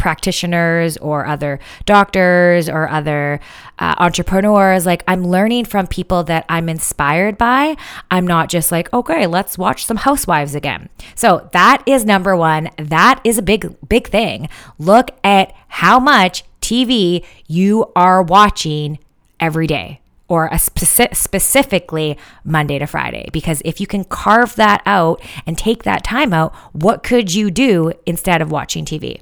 practitioners 0.03 0.97
or 0.97 1.25
other 1.27 1.61
doctors 1.87 2.69
or 2.69 2.89
other 2.89 3.39
uh, 3.79 3.95
entrepreneurs. 3.99 4.85
Like 4.85 5.05
I'm 5.07 5.25
learning 5.25 5.67
from 5.67 5.87
people 5.87 6.25
that 6.25 6.45
I'm 6.49 6.69
inspired 6.69 7.39
by. 7.39 7.77
I'm 8.11 8.27
not 8.27 8.49
just 8.49 8.73
like, 8.73 8.93
okay, 8.93 9.29
let's 9.29 9.57
watch 9.57 9.87
some 9.87 9.99
housewives 9.99 10.57
again. 10.57 10.89
So 11.15 11.49
that 11.53 11.85
is 11.87 12.05
number 12.05 12.35
one. 12.35 12.71
That 12.79 13.21
is 13.23 13.39
a 13.39 13.43
big, 13.43 13.77
big 13.89 14.09
thing. 14.09 14.49
Look 14.77 15.13
at 15.23 15.55
how 15.69 16.01
much 16.01 16.43
TV 16.63 17.25
you 17.47 17.93
are 17.95 18.23
watching 18.23 18.99
every 19.39 19.67
day 19.67 20.01
or 20.29 20.47
a 20.47 20.55
speci- 20.55 21.15
specifically 21.15 22.17
Monday 22.43 22.79
to 22.79 22.87
Friday. 22.87 23.29
Because 23.33 23.61
if 23.67 23.81
you 23.81 23.87
can 23.87 24.05
carve 24.05 24.55
that 24.55 24.81
out 24.87 25.21
and 25.47 25.59
take 25.59 25.83
that 25.83 26.03
time 26.05 26.33
out, 26.33 26.55
what 26.73 27.03
could 27.03 27.35
you 27.35 27.51
do 27.51 27.93
instead 28.07 28.41
of 28.41 28.51
watching 28.51 28.87
TV? 28.87 29.21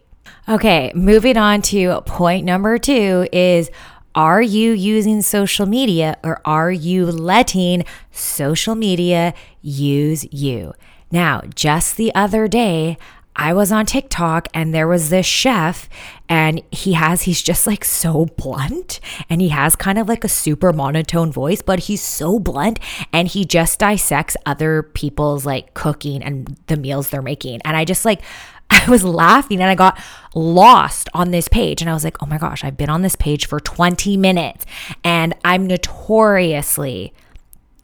Okay, 0.49 0.93
moving 0.95 1.37
on 1.37 1.63
to 1.63 2.01
point 2.03 2.45
number 2.45 2.79
two 2.79 3.27
is 3.33 3.71
are 4.15 4.43
you 4.43 4.73
using 4.73 5.23
social 5.23 5.67
media 5.67 6.17
or 6.23 6.41
are 6.45 6.71
you 6.71 7.07
letting 7.07 7.85
social 8.11 8.75
media 8.75 9.35
use 9.63 10.27
you? 10.33 10.75
Now, 11.13 11.43
just 11.55 11.97
the 11.97 12.15
other 12.15 12.47
day, 12.47 12.99
I 13.41 13.55
was 13.55 13.73
on 13.73 13.87
TikTok 13.87 14.49
and 14.53 14.75
there 14.75 14.87
was 14.87 15.09
this 15.09 15.25
chef 15.25 15.89
and 16.29 16.63
he 16.71 16.93
has 16.93 17.23
he's 17.23 17.41
just 17.41 17.67
like 17.67 17.87
so 17.87 18.27
blunt 18.37 19.01
and 19.31 19.41
he 19.41 19.49
has 19.49 19.75
kind 19.77 19.99
of 19.99 20.09
like 20.09 20.25
a 20.25 20.29
super 20.29 20.75
monotone 20.75 21.33
voice 21.33 21.63
but 21.63 21.81
he's 21.81 22.03
so 22.03 22.39
blunt 22.39 22.79
and 23.15 23.27
he 23.29 23.47
just 23.47 23.79
dissects 23.79 24.37
other 24.45 24.83
people's 24.83 25.47
like 25.47 25.73
cooking 25.73 26.23
and 26.23 26.55
the 26.67 26.77
meals 26.77 27.09
they're 27.09 27.23
making 27.23 27.63
and 27.65 27.79
I 27.79 27.87
just 27.87 28.05
like 28.05 28.21
I 28.69 28.89
was 28.91 29.05
laughing 29.05 29.63
and 29.63 29.71
I 29.71 29.75
got 29.75 29.99
lost 30.33 31.09
on 31.13 31.33
this 31.33 31.49
page. 31.49 31.81
And 31.81 31.91
I 31.91 31.93
was 31.93 32.05
like, 32.05 32.23
oh 32.23 32.27
my 32.27 32.39
gosh, 32.39 32.63
I've 32.63 32.77
been 32.77 32.89
on 32.89 33.03
this 33.03 33.17
page 33.17 33.47
for 33.47 33.59
20 33.59 34.17
minutes. 34.17 34.65
And 35.03 35.35
I'm 35.45 35.67
notoriously 35.67 37.13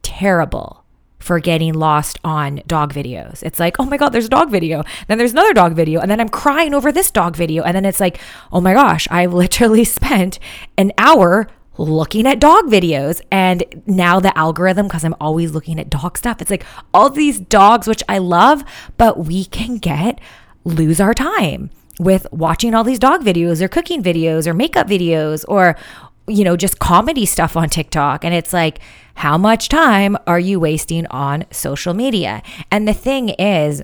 terrible 0.02 0.85
for 1.26 1.40
getting 1.40 1.74
lost 1.74 2.18
on 2.24 2.62
dog 2.66 2.94
videos. 2.94 3.42
It's 3.42 3.58
like, 3.58 3.76
oh 3.80 3.84
my 3.84 3.96
God, 3.96 4.10
there's 4.10 4.26
a 4.26 4.30
dog 4.30 4.50
video. 4.50 4.84
Then 5.08 5.18
there's 5.18 5.32
another 5.32 5.52
dog 5.52 5.74
video. 5.74 6.00
And 6.00 6.10
then 6.10 6.20
I'm 6.20 6.28
crying 6.28 6.72
over 6.72 6.92
this 6.92 7.10
dog 7.10 7.36
video. 7.36 7.64
And 7.64 7.74
then 7.74 7.84
it's 7.84 8.00
like, 8.00 8.20
oh 8.52 8.60
my 8.60 8.72
gosh, 8.72 9.08
I've 9.10 9.34
literally 9.44 9.84
spent 9.84 10.38
an 10.78 10.92
hour 10.96 11.48
looking 11.78 12.26
at 12.26 12.40
dog 12.40 12.66
videos. 12.66 13.20
And 13.30 13.64
now 13.86 14.20
the 14.20 14.36
algorithm, 14.38 14.86
because 14.86 15.04
I'm 15.04 15.16
always 15.20 15.52
looking 15.52 15.80
at 15.80 15.90
dog 15.90 16.16
stuff, 16.16 16.40
it's 16.40 16.50
like 16.50 16.64
all 16.94 17.10
these 17.10 17.40
dogs, 17.40 17.88
which 17.88 18.04
I 18.08 18.18
love, 18.18 18.64
but 18.96 19.18
we 19.18 19.44
can 19.44 19.76
get 19.78 20.20
lose 20.64 21.00
our 21.00 21.14
time 21.14 21.70
with 21.98 22.26
watching 22.30 22.74
all 22.74 22.84
these 22.84 22.98
dog 22.98 23.24
videos 23.24 23.60
or 23.60 23.68
cooking 23.68 24.02
videos 24.02 24.46
or 24.46 24.54
makeup 24.54 24.86
videos 24.86 25.44
or, 25.48 25.76
you 26.28 26.44
know, 26.44 26.56
just 26.56 26.78
comedy 26.78 27.26
stuff 27.26 27.56
on 27.56 27.68
TikTok. 27.68 28.24
And 28.24 28.34
it's 28.34 28.52
like, 28.52 28.80
how 29.14 29.38
much 29.38 29.68
time 29.68 30.16
are 30.26 30.38
you 30.38 30.60
wasting 30.60 31.06
on 31.06 31.44
social 31.50 31.94
media? 31.94 32.42
And 32.70 32.86
the 32.86 32.92
thing 32.92 33.30
is, 33.30 33.82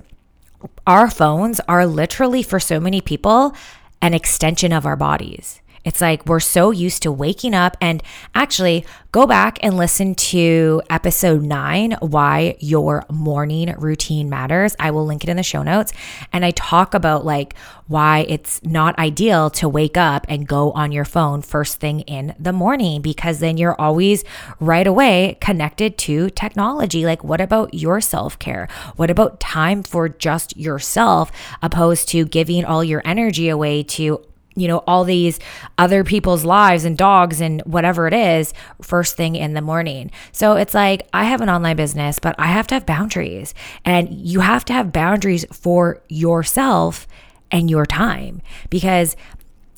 our 0.85 1.09
phones 1.09 1.59
are 1.67 1.85
literally 1.85 2.43
for 2.43 2.59
so 2.59 2.79
many 2.79 3.01
people 3.01 3.55
an 4.01 4.13
extension 4.13 4.73
of 4.73 4.85
our 4.85 4.95
bodies. 4.95 5.61
It's 5.83 6.01
like 6.01 6.25
we're 6.25 6.39
so 6.39 6.71
used 6.71 7.03
to 7.03 7.11
waking 7.11 7.53
up 7.53 7.75
and 7.81 8.01
actually 8.33 8.85
go 9.11 9.27
back 9.27 9.59
and 9.61 9.77
listen 9.77 10.15
to 10.15 10.81
episode 10.89 11.43
nine, 11.43 11.91
Why 11.99 12.55
Your 12.59 13.05
Morning 13.11 13.73
Routine 13.77 14.29
Matters. 14.29 14.75
I 14.79 14.91
will 14.91 15.05
link 15.05 15.23
it 15.23 15.29
in 15.29 15.37
the 15.37 15.43
show 15.43 15.61
notes. 15.61 15.93
And 16.31 16.43
I 16.45 16.51
talk 16.51 16.93
about 16.93 17.25
like 17.25 17.55
why 17.87 18.25
it's 18.29 18.63
not 18.63 18.97
ideal 18.97 19.49
to 19.51 19.67
wake 19.67 19.97
up 19.97 20.25
and 20.29 20.47
go 20.47 20.71
on 20.71 20.91
your 20.91 21.05
phone 21.05 21.41
first 21.41 21.79
thing 21.79 21.99
in 22.01 22.33
the 22.39 22.53
morning 22.53 23.01
because 23.01 23.39
then 23.39 23.57
you're 23.57 23.79
always 23.79 24.23
right 24.59 24.87
away 24.87 25.37
connected 25.41 25.97
to 25.99 26.29
technology. 26.29 27.05
Like, 27.05 27.23
what 27.23 27.41
about 27.41 27.73
your 27.73 28.01
self 28.01 28.39
care? 28.39 28.67
What 28.95 29.11
about 29.11 29.39
time 29.39 29.83
for 29.83 30.07
just 30.09 30.55
yourself 30.57 31.31
opposed 31.61 32.07
to 32.09 32.25
giving 32.25 32.63
all 32.65 32.83
your 32.83 33.01
energy 33.05 33.49
away 33.49 33.83
to 33.83 34.23
you 34.55 34.67
know, 34.67 34.79
all 34.87 35.03
these 35.03 35.39
other 35.77 36.03
people's 36.03 36.45
lives 36.45 36.85
and 36.85 36.97
dogs 36.97 37.41
and 37.41 37.61
whatever 37.61 38.07
it 38.07 38.13
is 38.13 38.53
first 38.81 39.17
thing 39.17 39.35
in 39.35 39.53
the 39.53 39.61
morning. 39.61 40.11
So 40.31 40.55
it's 40.55 40.73
like, 40.73 41.07
I 41.13 41.25
have 41.25 41.41
an 41.41 41.49
online 41.49 41.75
business, 41.75 42.19
but 42.19 42.35
I 42.37 42.47
have 42.47 42.67
to 42.67 42.75
have 42.75 42.85
boundaries. 42.85 43.53
And 43.85 44.13
you 44.13 44.41
have 44.41 44.65
to 44.65 44.73
have 44.73 44.93
boundaries 44.93 45.45
for 45.51 46.01
yourself 46.09 47.07
and 47.51 47.69
your 47.69 47.85
time 47.85 48.41
because 48.69 49.15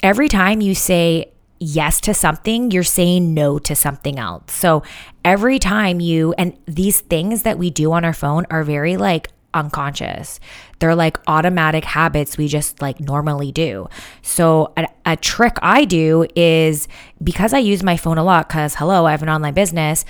every 0.01 0.29
time 0.29 0.62
you 0.62 0.75
say 0.75 1.32
yes 1.60 2.01
to 2.01 2.13
something, 2.13 2.72
you're 2.72 2.84
saying 2.84 3.34
no 3.34 3.60
to 3.60 3.75
something 3.75 4.20
else. 4.20 4.53
So 4.53 4.84
every 5.24 5.60
time 5.60 6.00
you, 6.00 6.34
and 6.38 6.58
these 6.65 7.01
things 7.01 7.44
that 7.44 7.58
we 7.58 7.70
do 7.70 7.91
on 7.91 8.05
our 8.05 8.13
phone 8.13 8.46
are 8.50 8.63
very 8.63 8.98
like 8.98 9.29
unconscious. 9.55 10.39
They're 10.79 10.95
like 10.95 11.17
automatic 11.27 11.85
habits 11.85 12.38
we 12.38 12.47
just 12.47 12.81
like 12.81 13.00
normally 13.00 13.51
do. 13.51 13.88
So, 14.21 14.74
a, 14.77 14.88
a 15.05 15.15
trick 15.15 15.57
I 15.62 15.85
do 15.85 16.27
is 16.35 16.88
because 17.24 17.53
I 17.53 17.59
use 17.59 17.81
my 17.81 17.97
phone 17.97 18.17
a 18.17 18.24
lot, 18.24 18.47
because 18.47 18.75
hello, 18.75 19.05
I 19.05 19.12
have 19.12 19.24
an 19.24 19.29
online 19.29 19.53
business, 19.53 20.05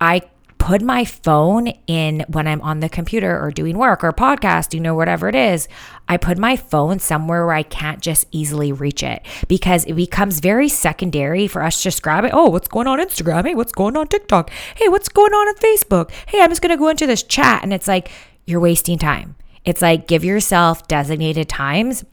I 0.00 0.22
put 0.62 0.80
my 0.80 1.04
phone 1.04 1.66
in 1.88 2.24
when 2.28 2.46
I'm 2.46 2.60
on 2.60 2.78
the 2.78 2.88
computer 2.88 3.36
or 3.42 3.50
doing 3.50 3.76
work 3.76 4.04
or 4.04 4.12
podcast, 4.12 4.72
you 4.72 4.78
know, 4.78 4.94
whatever 4.94 5.28
it 5.28 5.34
is. 5.34 5.66
I 6.08 6.18
put 6.18 6.38
my 6.38 6.54
phone 6.54 7.00
somewhere 7.00 7.44
where 7.44 7.54
I 7.56 7.64
can't 7.64 8.00
just 8.00 8.28
easily 8.30 8.70
reach 8.70 9.02
it 9.02 9.26
because 9.48 9.84
it 9.86 9.94
becomes 9.94 10.38
very 10.38 10.68
secondary 10.68 11.48
for 11.48 11.64
us 11.64 11.78
to 11.78 11.82
just 11.82 12.00
grab 12.00 12.24
it. 12.24 12.30
Oh, 12.32 12.48
what's 12.48 12.68
going 12.68 12.86
on 12.86 13.00
Instagram? 13.00 13.44
Hey, 13.44 13.56
what's 13.56 13.72
going 13.72 13.96
on 13.96 14.06
TikTok? 14.06 14.50
Hey, 14.76 14.86
what's 14.88 15.08
going 15.08 15.32
on 15.32 15.48
on 15.48 15.56
Facebook? 15.56 16.12
Hey, 16.28 16.40
I'm 16.40 16.50
just 16.50 16.62
going 16.62 16.70
to 16.70 16.78
go 16.78 16.86
into 16.86 17.08
this 17.08 17.24
chat. 17.24 17.64
And 17.64 17.72
it's 17.72 17.88
like, 17.88 18.12
you're 18.46 18.60
wasting 18.60 18.98
time. 18.98 19.36
It's 19.64 19.82
like 19.82 20.08
give 20.08 20.24
yourself 20.24 20.88
designated 20.88 21.48
times 21.48 22.04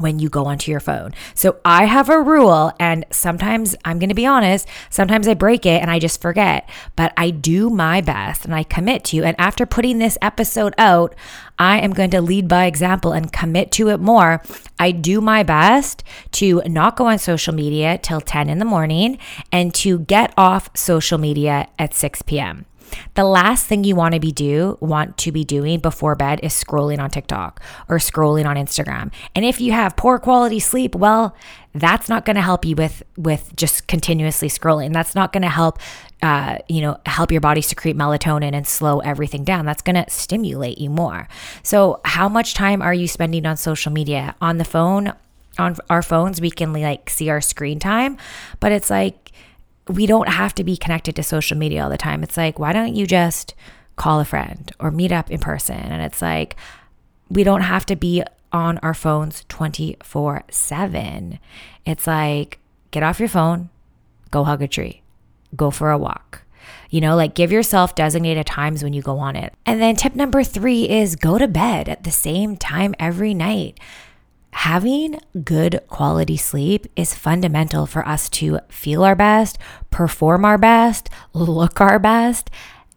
when 0.00 0.18
you 0.18 0.28
go 0.28 0.46
onto 0.46 0.70
your 0.70 0.80
phone. 0.80 1.12
So 1.34 1.58
I 1.64 1.84
have 1.84 2.08
a 2.08 2.20
rule, 2.20 2.72
and 2.80 3.04
sometimes 3.10 3.76
I'm 3.84 3.98
going 3.98 4.08
to 4.08 4.14
be 4.14 4.26
honest, 4.26 4.66
sometimes 4.88 5.28
I 5.28 5.34
break 5.34 5.66
it 5.66 5.80
and 5.82 5.90
I 5.90 5.98
just 5.98 6.20
forget, 6.20 6.68
but 6.96 7.12
I 7.16 7.30
do 7.30 7.70
my 7.70 8.00
best 8.00 8.44
and 8.44 8.54
I 8.54 8.62
commit 8.62 9.04
to. 9.04 9.22
And 9.22 9.38
after 9.38 9.66
putting 9.66 9.98
this 9.98 10.18
episode 10.22 10.74
out, 10.78 11.14
I 11.58 11.78
am 11.80 11.92
going 11.92 12.10
to 12.10 12.22
lead 12.22 12.48
by 12.48 12.64
example 12.64 13.12
and 13.12 13.32
commit 13.32 13.70
to 13.72 13.90
it 13.90 14.00
more. 14.00 14.42
I 14.78 14.90
do 14.90 15.20
my 15.20 15.42
best 15.42 16.02
to 16.32 16.62
not 16.66 16.96
go 16.96 17.06
on 17.06 17.18
social 17.18 17.54
media 17.54 17.98
till 17.98 18.20
10 18.20 18.48
in 18.48 18.58
the 18.58 18.64
morning 18.64 19.18
and 19.52 19.74
to 19.74 19.98
get 20.00 20.32
off 20.36 20.70
social 20.74 21.18
media 21.18 21.68
at 21.78 21.92
6 21.92 22.22
p.m. 22.22 22.64
The 23.14 23.24
last 23.24 23.66
thing 23.66 23.84
you 23.84 23.96
want 23.96 24.14
to 24.14 24.20
be 24.20 24.32
do 24.32 24.78
want 24.80 25.16
to 25.18 25.32
be 25.32 25.44
doing 25.44 25.80
before 25.80 26.14
bed 26.14 26.40
is 26.42 26.52
scrolling 26.52 26.98
on 26.98 27.10
TikTok 27.10 27.60
or 27.88 27.98
scrolling 27.98 28.46
on 28.46 28.56
Instagram. 28.56 29.12
And 29.34 29.44
if 29.44 29.60
you 29.60 29.72
have 29.72 29.96
poor 29.96 30.18
quality 30.18 30.60
sleep, 30.60 30.94
well, 30.94 31.34
that's 31.74 32.08
not 32.08 32.24
going 32.24 32.36
to 32.36 32.42
help 32.42 32.64
you 32.64 32.74
with 32.74 33.02
with 33.16 33.54
just 33.56 33.86
continuously 33.86 34.48
scrolling. 34.48 34.92
That's 34.92 35.14
not 35.14 35.32
going 35.32 35.42
to 35.42 35.48
help 35.48 35.78
uh, 36.22 36.58
you 36.68 36.82
know, 36.82 36.98
help 37.06 37.32
your 37.32 37.40
body 37.40 37.62
secrete 37.62 37.96
melatonin 37.96 38.52
and 38.52 38.66
slow 38.66 39.00
everything 39.00 39.42
down. 39.42 39.64
That's 39.64 39.80
going 39.80 39.96
to 39.96 40.10
stimulate 40.10 40.78
you 40.78 40.90
more. 40.90 41.28
So, 41.62 42.00
how 42.04 42.28
much 42.28 42.52
time 42.52 42.82
are 42.82 42.92
you 42.92 43.08
spending 43.08 43.46
on 43.46 43.56
social 43.56 43.90
media? 43.90 44.34
On 44.40 44.58
the 44.58 44.64
phone, 44.64 45.14
on 45.58 45.76
our 45.88 46.02
phones, 46.02 46.40
we 46.40 46.50
can 46.50 46.72
like 46.72 47.08
see 47.08 47.30
our 47.30 47.40
screen 47.40 47.78
time, 47.78 48.18
but 48.60 48.70
it's 48.70 48.90
like 48.90 49.32
we 49.90 50.06
don't 50.06 50.28
have 50.28 50.54
to 50.54 50.64
be 50.64 50.76
connected 50.76 51.16
to 51.16 51.22
social 51.22 51.56
media 51.56 51.82
all 51.82 51.90
the 51.90 51.98
time. 51.98 52.22
It's 52.22 52.36
like, 52.36 52.58
why 52.58 52.72
don't 52.72 52.94
you 52.94 53.06
just 53.06 53.54
call 53.96 54.20
a 54.20 54.24
friend 54.24 54.70
or 54.78 54.90
meet 54.90 55.12
up 55.12 55.30
in 55.30 55.40
person? 55.40 55.76
And 55.76 56.02
it's 56.02 56.22
like, 56.22 56.56
we 57.28 57.44
don't 57.44 57.62
have 57.62 57.86
to 57.86 57.96
be 57.96 58.22
on 58.52 58.78
our 58.78 58.94
phones 58.94 59.44
24 59.48 60.44
7. 60.50 61.38
It's 61.84 62.06
like, 62.06 62.58
get 62.90 63.02
off 63.02 63.20
your 63.20 63.28
phone, 63.28 63.70
go 64.30 64.44
hug 64.44 64.62
a 64.62 64.68
tree, 64.68 65.02
go 65.56 65.70
for 65.70 65.90
a 65.90 65.98
walk. 65.98 66.42
You 66.90 67.00
know, 67.00 67.16
like 67.16 67.34
give 67.34 67.52
yourself 67.52 67.94
designated 67.94 68.46
times 68.46 68.82
when 68.82 68.92
you 68.92 69.02
go 69.02 69.18
on 69.18 69.36
it. 69.36 69.54
And 69.64 69.80
then 69.80 69.96
tip 69.96 70.14
number 70.14 70.42
three 70.42 70.88
is 70.88 71.16
go 71.16 71.38
to 71.38 71.48
bed 71.48 71.88
at 71.88 72.04
the 72.04 72.10
same 72.10 72.56
time 72.56 72.94
every 72.98 73.32
night 73.34 73.78
having 74.52 75.20
good 75.44 75.80
quality 75.88 76.36
sleep 76.36 76.86
is 76.96 77.14
fundamental 77.14 77.86
for 77.86 78.06
us 78.06 78.28
to 78.28 78.58
feel 78.68 79.04
our 79.04 79.14
best, 79.14 79.58
perform 79.90 80.44
our 80.44 80.58
best, 80.58 81.08
look 81.32 81.80
our 81.80 81.98
best 81.98 82.50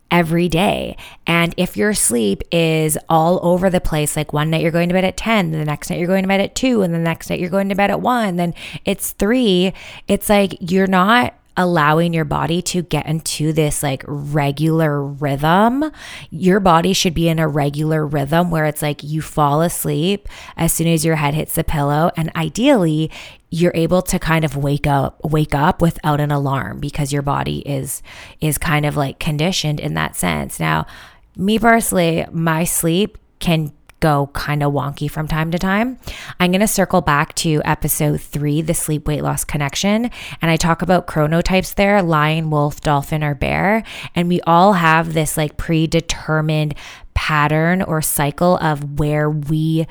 every 0.10 0.48
day. 0.48 0.96
And 1.26 1.56
if 1.58 1.76
your 1.76 1.94
sleep 1.94 2.44
is 2.52 2.98
all 3.10 3.40
over 3.42 3.70
the 3.70 3.82
place, 3.82 4.16
like 4.16 4.32
one 4.32 4.52
night 4.52 4.62
you're 4.62 4.72
going 4.72 4.90
to 4.90 4.94
bed 4.94 5.06
at 5.06 5.18
10, 5.18 5.52
the 5.52 5.66
next 5.66 5.90
night 5.90 5.98
you're 5.98 6.08
going 6.08 6.24
to 6.24 6.28
bed 6.28 6.42
at 6.42 6.54
2, 6.56 6.84
and 6.84 6.94
the 6.94 7.00
next 7.00 7.30
night 7.30 7.40
you're 7.40 7.50
going 7.50 7.70
to 7.70 7.76
bed 7.76 7.90
at 7.90 8.00
1, 8.00 8.36
then 8.36 8.54
it's 8.86 9.12
3, 9.14 9.74
it's 10.08 10.30
like 10.30 10.56
you're 10.60 10.88
not 10.88 11.34
allowing 11.56 12.14
your 12.14 12.26
body 12.26 12.62
to 12.62 12.82
get 12.82 13.06
into 13.06 13.54
this 13.54 13.84
like 13.84 14.04
regular 14.08 15.04
rhythm. 15.04 15.92
Your 16.30 16.60
body 16.60 16.94
should 16.94 17.14
be 17.14 17.30
in 17.30 17.40
a 17.40 17.48
regular 17.48 18.06
rhythm 18.06 18.50
where 18.50 18.66
it's 18.66 18.82
like 18.82 19.04
you 19.04 19.22
fall 19.22 19.62
asleep 19.62 20.28
as 20.58 20.74
soon 20.74 20.88
as 20.88 21.06
your 21.06 21.16
head 21.16 21.34
hits 21.34 21.56
the 21.56 21.64
pillow 21.64 22.12
and 22.18 22.32
ideally 22.36 23.12
you're 23.50 23.74
able 23.76 24.02
to 24.02 24.18
kind 24.18 24.44
of 24.44 24.58
wake 24.58 24.88
up 24.88 25.24
wake 25.24 25.54
up 25.54 25.80
without 25.80 26.20
an 26.20 26.32
alarm 26.32 26.80
because 26.80 27.14
your 27.14 27.22
body 27.22 27.60
is 27.60 28.02
is 28.42 28.58
kind 28.58 28.86
of 28.86 28.98
like 28.98 29.20
conditioned 29.20 29.80
in 29.80 29.94
that 29.94 30.16
sense. 30.16 30.60
Now, 30.60 30.88
me 31.36 31.60
personally, 31.60 32.26
my 32.32 32.64
sleep 32.64 33.18
can 33.40 33.72
go 34.04 34.30
kind 34.34 34.62
of 34.62 34.74
wonky 34.74 35.10
from 35.10 35.30
time 35.30 35.50
to 35.50 35.58
time. 35.58 35.98
I'm 36.38 36.52
going 36.52 36.60
to 36.60 36.68
circle 36.68 37.00
back 37.00 37.34
to 37.36 37.62
episode 37.64 38.20
three, 38.20 38.62
the 38.62 38.74
sleep 38.74 39.08
weight 39.08 39.24
loss 39.24 39.46
connection. 39.46 40.12
And 40.42 40.52
I 40.52 40.58
talk 40.58 40.82
about 40.82 41.08
chronotypes 41.08 41.74
there 41.76 42.04
lion, 42.04 42.50
wolf, 42.50 42.82
dolphin, 42.82 43.24
or 43.24 43.34
bear. 43.34 43.82
And 44.14 44.28
we 44.28 44.42
all 44.42 44.74
have 44.74 45.14
this 45.14 45.38
like 45.38 45.56
predetermined 45.56 46.76
pattern 47.14 47.82
or 47.82 48.02
cycle 48.02 48.58
of 48.58 49.00
where 49.00 49.30
we, 49.30 49.88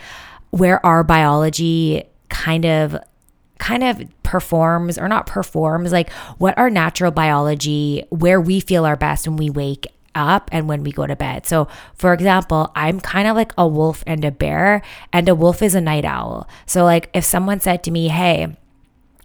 where 0.50 0.84
our 0.84 1.02
biology 1.02 2.04
kind 2.28 2.66
of 2.66 2.98
kind 3.58 3.82
of 3.84 4.02
performs 4.24 4.98
or 4.98 5.08
not 5.08 5.24
performs 5.26 5.92
like 5.92 6.10
what 6.38 6.58
our 6.58 6.68
natural 6.68 7.12
biology 7.12 8.02
where 8.10 8.40
we 8.40 8.58
feel 8.58 8.84
our 8.84 8.96
best 8.96 9.28
when 9.28 9.36
we 9.36 9.48
wake 9.48 9.86
up 10.14 10.48
and 10.52 10.68
when 10.68 10.82
we 10.82 10.92
go 10.92 11.06
to 11.06 11.16
bed. 11.16 11.46
So, 11.46 11.68
for 11.94 12.12
example, 12.12 12.70
I'm 12.74 13.00
kind 13.00 13.28
of 13.28 13.36
like 13.36 13.52
a 13.56 13.66
wolf 13.66 14.02
and 14.06 14.24
a 14.24 14.30
bear, 14.30 14.82
and 15.12 15.28
a 15.28 15.34
wolf 15.34 15.62
is 15.62 15.74
a 15.74 15.80
night 15.80 16.04
owl. 16.04 16.48
So, 16.66 16.84
like, 16.84 17.10
if 17.14 17.24
someone 17.24 17.60
said 17.60 17.82
to 17.84 17.90
me, 17.90 18.08
Hey, 18.08 18.56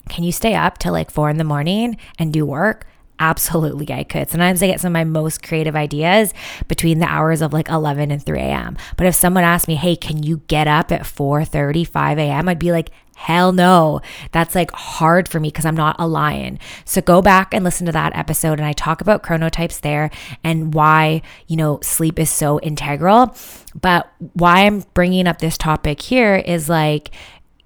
can 0.10 0.24
you 0.24 0.32
stay 0.32 0.56
up 0.56 0.78
till 0.78 0.94
like 0.94 1.12
four 1.12 1.30
in 1.30 1.38
the 1.38 1.44
morning 1.44 1.98
and 2.18 2.32
do 2.32 2.46
work? 2.46 2.88
Absolutely, 3.20 3.92
I 3.92 4.04
could. 4.04 4.30
Sometimes 4.30 4.62
I 4.62 4.68
get 4.68 4.80
some 4.80 4.90
of 4.90 4.94
my 4.94 5.04
most 5.04 5.42
creative 5.42 5.76
ideas 5.76 6.36
between 6.68 7.00
the 7.00 7.08
hours 7.08 7.42
of 7.42 7.52
like 7.52 7.68
11 7.68 8.12
and 8.12 8.24
3 8.24 8.40
a.m. 8.40 8.78
But 8.96 9.08
if 9.08 9.16
someone 9.16 9.44
asked 9.44 9.68
me, 9.68 9.76
hey, 9.76 9.96
can 9.96 10.22
you 10.22 10.42
get 10.48 10.68
up 10.68 10.92
at 10.92 11.06
4 11.06 11.44
30, 11.44 11.84
5 11.84 12.20
a.m., 12.20 12.48
I'd 12.48 12.60
be 12.60 12.72
like, 12.72 12.92
Hell 13.18 13.52
no. 13.52 14.00
That's 14.32 14.54
like 14.54 14.72
hard 14.72 15.28
for 15.28 15.40
me 15.40 15.50
because 15.50 15.66
I'm 15.66 15.76
not 15.76 15.96
a 15.98 16.08
lion. 16.08 16.60
So 16.86 17.02
go 17.02 17.20
back 17.20 17.52
and 17.52 17.64
listen 17.64 17.88
to 17.88 17.92
that 17.92 18.16
episode. 18.16 18.60
And 18.60 18.66
I 18.66 18.74
talk 18.74 19.02
about 19.02 19.24
chronotypes 19.24 19.82
there 19.82 20.12
and 20.44 20.72
why, 20.72 21.24
you 21.48 21.58
know, 21.58 21.80
sleep 21.82 22.20
is 22.20 22.30
so 22.30 22.60
integral. 22.60 23.36
But 23.82 24.08
why 24.34 24.68
I'm 24.68 24.86
bringing 24.94 25.28
up 25.28 25.40
this 25.40 25.58
topic 25.58 26.00
here 26.04 26.36
is 26.36 26.70
like, 26.70 27.10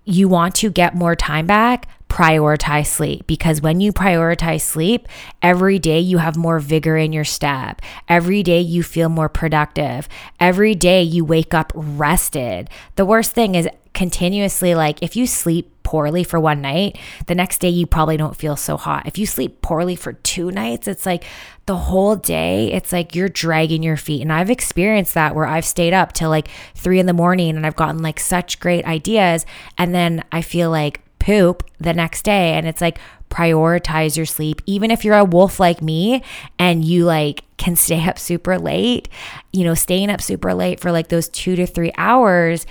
you 0.05 0.29
want 0.29 0.55
to 0.55 0.72
get 0.72 0.96
more 0.96 1.17
time 1.17 1.48
back, 1.48 1.86
prioritize 2.12 2.88
sleep 2.88 3.25
because 3.25 3.62
when 3.62 3.80
you 3.80 3.94
prioritize 3.94 4.60
sleep, 4.62 5.08
every 5.41 5.80
day 5.80 5.98
you 5.98 6.18
have 6.18 6.36
more 6.36 6.60
vigor 6.60 6.98
in 6.98 7.13
your 7.13 7.24
step. 7.24 7.82
Every 8.10 8.44
day 8.44 8.60
you 8.60 8.84
feel 8.84 9.08
more 9.08 9.30
productive. 9.30 10.10
Every 10.38 10.75
day 10.75 11.03
you 11.03 11.24
wake 11.24 11.53
up 11.53 11.72
rested. 11.74 12.70
The 12.98 13.06
worst 13.06 13.32
thing 13.32 13.56
is 13.56 13.70
continuously 13.94 14.75
like 14.75 15.01
if 15.01 15.15
you 15.15 15.25
sleep 15.25 15.70
poorly 15.84 16.25
for 16.25 16.38
one 16.38 16.62
night, 16.62 16.98
the 17.27 17.36
next 17.36 17.60
day 17.60 17.70
you 17.70 17.88
probably 17.88 18.18
don't 18.18 18.36
feel 18.36 18.58
so 18.58 18.75
hot. 18.75 19.08
If 19.08 19.18
you 19.18 19.25
sleep 19.25 19.62
poorly 19.62 19.96
for 19.96 20.12
two 20.12 20.51
nights, 20.51 20.89
it's 20.89 21.06
like 21.06 21.24
the 21.65 21.77
whole 21.77 22.18
day, 22.18 22.74
it's 22.74 22.91
like 22.91 23.15
you're 23.15 23.30
dragging 23.30 23.84
your 23.84 23.96
feet. 23.96 24.22
And 24.22 24.34
I've 24.34 24.50
experienced 24.50 25.13
that 25.13 25.34
where 25.34 25.46
I've 25.46 25.65
stayed 25.65 25.94
up 25.94 26.12
till 26.12 26.30
like 26.30 26.50
three 26.75 27.00
in 27.00 27.06
the 27.06 27.13
morning 27.13 27.56
and 27.56 27.65
I've 27.65 27.77
gotten 27.77 28.01
like 28.01 28.20
such 28.20 28.60
great 28.60 28.84
ideas. 28.84 29.46
And 29.77 29.96
then 29.96 30.25
I 30.34 30.41
feel 30.41 30.70
like 30.70 31.00
poop 31.22 31.63
the 31.80 31.94
next 31.94 32.24
day. 32.24 32.54
And 32.54 32.68
it's 32.68 32.82
like, 32.82 32.98
prioritize 33.30 34.18
your 34.18 34.25
sleep. 34.25 34.62
Even 34.66 34.92
if 34.92 35.06
you're 35.06 35.16
a 35.16 35.24
wolf 35.24 35.60
like 35.60 35.82
me 35.82 36.22
and 36.60 36.84
you 36.84 37.06
like 37.06 37.46
can 37.58 37.75
stay 37.78 38.06
up 38.08 38.20
super 38.20 38.60
late, 38.60 39.08
you 39.54 39.63
know, 39.63 39.74
staying 39.74 40.10
up 40.10 40.22
super 40.22 40.54
late 40.54 40.80
for 40.80 40.92
like 40.92 41.08
those 41.08 41.30
two 41.30 41.56
to 41.56 41.66
three 41.66 41.94
hours 41.98 42.66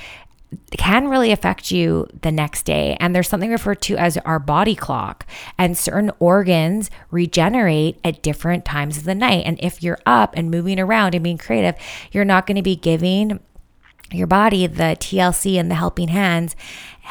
can 0.77 1.09
really 1.09 1.31
affect 1.31 1.71
you 1.71 2.09
the 2.23 2.33
next 2.33 2.65
day. 2.65 2.97
And 2.99 3.15
there's 3.15 3.29
something 3.29 3.51
referred 3.51 3.81
to 3.83 3.97
as 3.97 4.17
our 4.19 4.41
body 4.41 4.75
clock, 4.75 5.25
and 5.57 5.79
certain 5.79 6.11
organs 6.19 6.91
regenerate 7.11 8.01
at 8.03 8.23
different 8.23 8.65
times 8.65 8.97
of 8.99 9.05
the 9.05 9.15
night. 9.15 9.45
And 9.47 9.59
if 9.63 9.83
you're 9.83 10.01
up 10.07 10.35
and 10.37 10.51
moving 10.51 10.81
around 10.81 11.15
and 11.15 11.23
being 11.23 11.39
creative, 11.39 11.77
you're 12.11 12.25
not 12.25 12.47
going 12.49 12.57
to 12.57 12.63
be 12.63 12.75
giving 12.75 13.39
your 14.13 14.27
body 14.27 14.67
the 14.67 14.97
TLC 14.99 15.59
and 15.59 15.71
the 15.71 15.77
helping 15.77 16.09
hands 16.09 16.57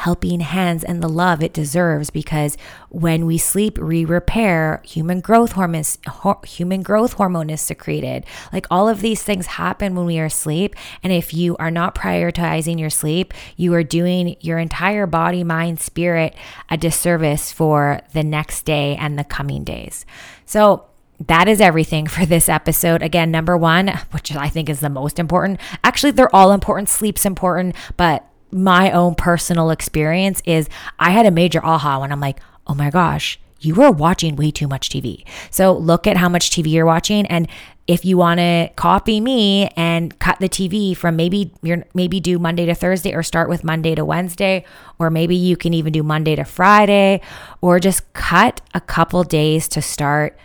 helping 0.00 0.40
hands 0.40 0.82
and 0.82 1.02
the 1.02 1.08
love 1.08 1.42
it 1.42 1.52
deserves 1.52 2.08
because 2.08 2.56
when 2.88 3.26
we 3.26 3.36
sleep 3.36 3.78
we 3.78 4.02
repair 4.02 4.80
human 4.82 5.20
growth 5.20 5.52
hormones 5.52 5.98
human 6.46 6.82
growth 6.82 7.14
hormone 7.14 7.50
is 7.50 7.60
secreted. 7.60 8.24
Like 8.50 8.66
all 8.70 8.88
of 8.88 9.02
these 9.02 9.22
things 9.22 9.44
happen 9.44 9.94
when 9.94 10.06
we 10.06 10.18
are 10.18 10.24
asleep. 10.24 10.74
And 11.02 11.12
if 11.12 11.34
you 11.34 11.54
are 11.58 11.70
not 11.70 11.94
prioritizing 11.94 12.80
your 12.80 12.88
sleep 12.88 13.34
you 13.56 13.74
are 13.74 13.82
doing 13.82 14.36
your 14.40 14.58
entire 14.58 15.06
body 15.06 15.44
mind 15.44 15.80
spirit 15.80 16.34
a 16.70 16.78
disservice 16.78 17.52
for 17.52 18.00
the 18.14 18.24
next 18.24 18.62
day 18.62 18.96
and 18.96 19.18
the 19.18 19.24
coming 19.24 19.64
days. 19.64 20.06
So 20.46 20.86
that 21.26 21.48
is 21.48 21.60
everything 21.60 22.06
for 22.06 22.24
this 22.24 22.48
episode. 22.48 23.02
Again, 23.02 23.30
number 23.30 23.56
one, 23.56 23.88
which 24.10 24.34
I 24.34 24.48
think 24.48 24.68
is 24.68 24.80
the 24.80 24.88
most 24.88 25.18
important. 25.18 25.60
Actually, 25.84 26.12
they're 26.12 26.34
all 26.34 26.52
important. 26.52 26.88
Sleep's 26.88 27.26
important, 27.26 27.76
but 27.96 28.26
my 28.50 28.90
own 28.90 29.14
personal 29.14 29.70
experience 29.70 30.42
is 30.44 30.68
I 30.98 31.10
had 31.10 31.26
a 31.26 31.30
major 31.30 31.64
aha 31.64 32.00
when 32.00 32.10
I'm 32.10 32.20
like, 32.20 32.40
oh 32.66 32.74
my 32.74 32.90
gosh, 32.90 33.38
you 33.60 33.82
are 33.82 33.92
watching 33.92 34.36
way 34.36 34.50
too 34.50 34.66
much 34.66 34.88
TV. 34.88 35.24
So 35.50 35.72
look 35.72 36.06
at 36.06 36.16
how 36.16 36.28
much 36.28 36.50
TV 36.50 36.70
you're 36.70 36.86
watching. 36.86 37.26
And 37.26 37.46
if 37.86 38.04
you 38.04 38.16
want 38.16 38.38
to 38.38 38.70
copy 38.76 39.20
me 39.20 39.68
and 39.76 40.18
cut 40.18 40.38
the 40.38 40.48
TV 40.48 40.96
from 40.96 41.16
maybe 41.16 41.52
you're 41.62 41.84
maybe 41.92 42.20
do 42.20 42.38
Monday 42.38 42.64
to 42.66 42.74
Thursday 42.74 43.14
or 43.14 43.22
start 43.22 43.48
with 43.48 43.62
Monday 43.62 43.94
to 43.94 44.04
Wednesday, 44.04 44.64
or 44.98 45.10
maybe 45.10 45.36
you 45.36 45.56
can 45.56 45.74
even 45.74 45.92
do 45.92 46.02
Monday 46.02 46.36
to 46.36 46.44
Friday, 46.44 47.20
or 47.60 47.78
just 47.78 48.10
cut 48.14 48.62
a 48.72 48.80
couple 48.80 49.22
days 49.24 49.68
to 49.68 49.82
start 49.82 50.38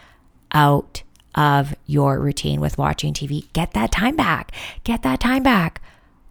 out 0.56 1.04
of 1.36 1.76
your 1.86 2.20
routine 2.20 2.60
with 2.60 2.80
watching 2.80 3.14
TV. 3.14 3.52
Get 3.54 3.74
that 3.74 3.92
time 3.92 4.16
back. 4.16 4.52
Get 4.84 5.04
that 5.04 5.20
time 5.20 5.44
back. 5.44 5.82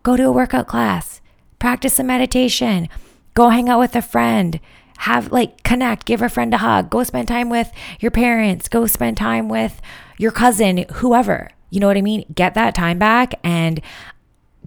Go 0.02 0.16
to 0.16 0.24
a 0.24 0.32
workout 0.32 0.66
class 0.66 1.20
practice 1.64 1.94
some 1.94 2.06
meditation, 2.06 2.90
go 3.32 3.48
hang 3.48 3.70
out 3.70 3.78
with 3.78 3.96
a 3.96 4.02
friend, 4.02 4.60
have 4.98 5.32
like 5.32 5.62
connect, 5.62 6.04
give 6.04 6.20
a 6.20 6.28
friend 6.28 6.52
a 6.52 6.58
hug, 6.58 6.90
go 6.90 7.02
spend 7.02 7.26
time 7.26 7.48
with 7.48 7.72
your 8.00 8.10
parents, 8.10 8.68
go 8.68 8.86
spend 8.86 9.16
time 9.16 9.48
with 9.48 9.80
your 10.18 10.30
cousin, 10.30 10.84
whoever. 10.96 11.48
You 11.70 11.80
know 11.80 11.86
what 11.86 11.96
I 11.96 12.02
mean? 12.02 12.26
Get 12.34 12.52
that 12.52 12.74
time 12.74 12.98
back 12.98 13.32
and 13.42 13.80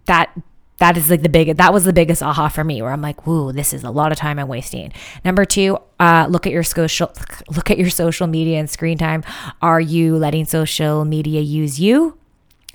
that 0.06 0.36
that 0.80 0.98
is 0.98 1.10
like 1.10 1.22
the 1.22 1.30
big 1.30 1.58
that 1.58 1.74
was 1.74 1.86
the 1.86 1.94
biggest 1.94 2.22
aha 2.22 2.48
for 2.48 2.64
me 2.64 2.82
where 2.82 2.92
i'm 2.92 3.02
like 3.02 3.26
whoa 3.26 3.52
this 3.52 3.74
is 3.74 3.84
a 3.84 3.92
lot 3.92 4.12
of 4.12 4.18
time 4.18 4.40
i'm 4.40 4.48
wasting. 4.48 4.92
Number 5.26 5.46
two 5.46 5.78
uh, 6.00 6.28
look 6.30 6.46
at 6.46 6.54
your 6.54 6.64
social 6.64 7.12
look 7.56 7.72
at 7.72 7.78
your 7.78 7.90
social 7.90 8.28
media 8.28 8.60
and 8.60 8.70
screen 8.70 8.98
time. 8.98 9.24
Are 9.62 9.82
you 9.82 10.16
letting 10.18 10.46
social 10.46 11.06
media 11.06 11.42
use 11.42 11.80
you 11.80 12.18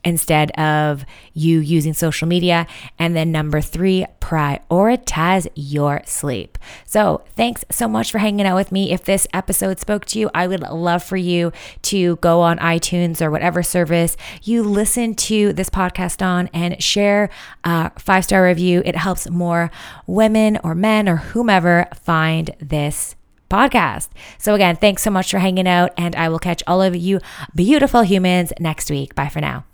instead 0.05 0.51
of 0.53 1.05
you 1.33 1.61
using 1.61 1.95
social 1.95 2.27
media. 2.27 2.67
And 2.99 3.15
then 3.15 3.31
number 3.33 3.61
three, 3.61 4.07
prioritize 4.21 5.47
your 5.55 6.03
sleep. 6.05 6.59
So 6.85 7.23
thanks 7.37 7.65
so 7.71 7.89
much 7.89 8.11
for 8.11 8.19
hanging 8.19 8.47
out 8.47 8.57
with 8.57 8.73
me. 8.73 8.93
If 8.93 9.05
this 9.05 9.27
episode 9.33 9.79
spoke 9.79 10.05
to 10.07 10.19
you, 10.19 10.31
I 10.35 10.47
would 10.47 10.61
love 10.61 11.03
for 11.03 11.17
you 11.17 11.53
to 11.83 12.17
go 12.17 12.41
on 12.41 12.59
iTunes 12.59 13.23
or 13.23 13.31
whatever 13.31 13.63
service 13.63 14.17
you 14.43 14.63
listen 14.63 15.15
to 15.15 15.53
this 15.53 15.71
podcast 15.71 16.25
on 16.25 16.49
and 16.53 16.83
share 16.83 17.31
a 17.65 17.91
five 17.99 18.25
star 18.25 18.45
review. 18.45 18.83
It 18.85 18.97
helps 18.97 19.29
more 19.31 19.71
women 20.07 20.59
or 20.65 20.75
men 20.75 21.09
or 21.09 21.17
whomever 21.17 21.87
find 21.95 22.55
this 22.61 23.17
podcast. 23.51 24.09
So, 24.39 24.55
again, 24.55 24.77
thanks 24.77 25.03
so 25.03 25.11
much 25.11 25.31
for 25.31 25.39
hanging 25.39 25.69
out, 25.69 25.93
and 25.99 26.17
I 26.17 26.31
will 26.31 26.39
catch 26.39 26.63
all 26.67 26.81
of 26.81 26.97
you 26.97 27.21
beautiful 27.55 28.01
humans 28.03 28.53
next 28.59 28.91
week. 28.91 29.15
Bye 29.15 29.29
for 29.29 29.41
now. 29.41 29.65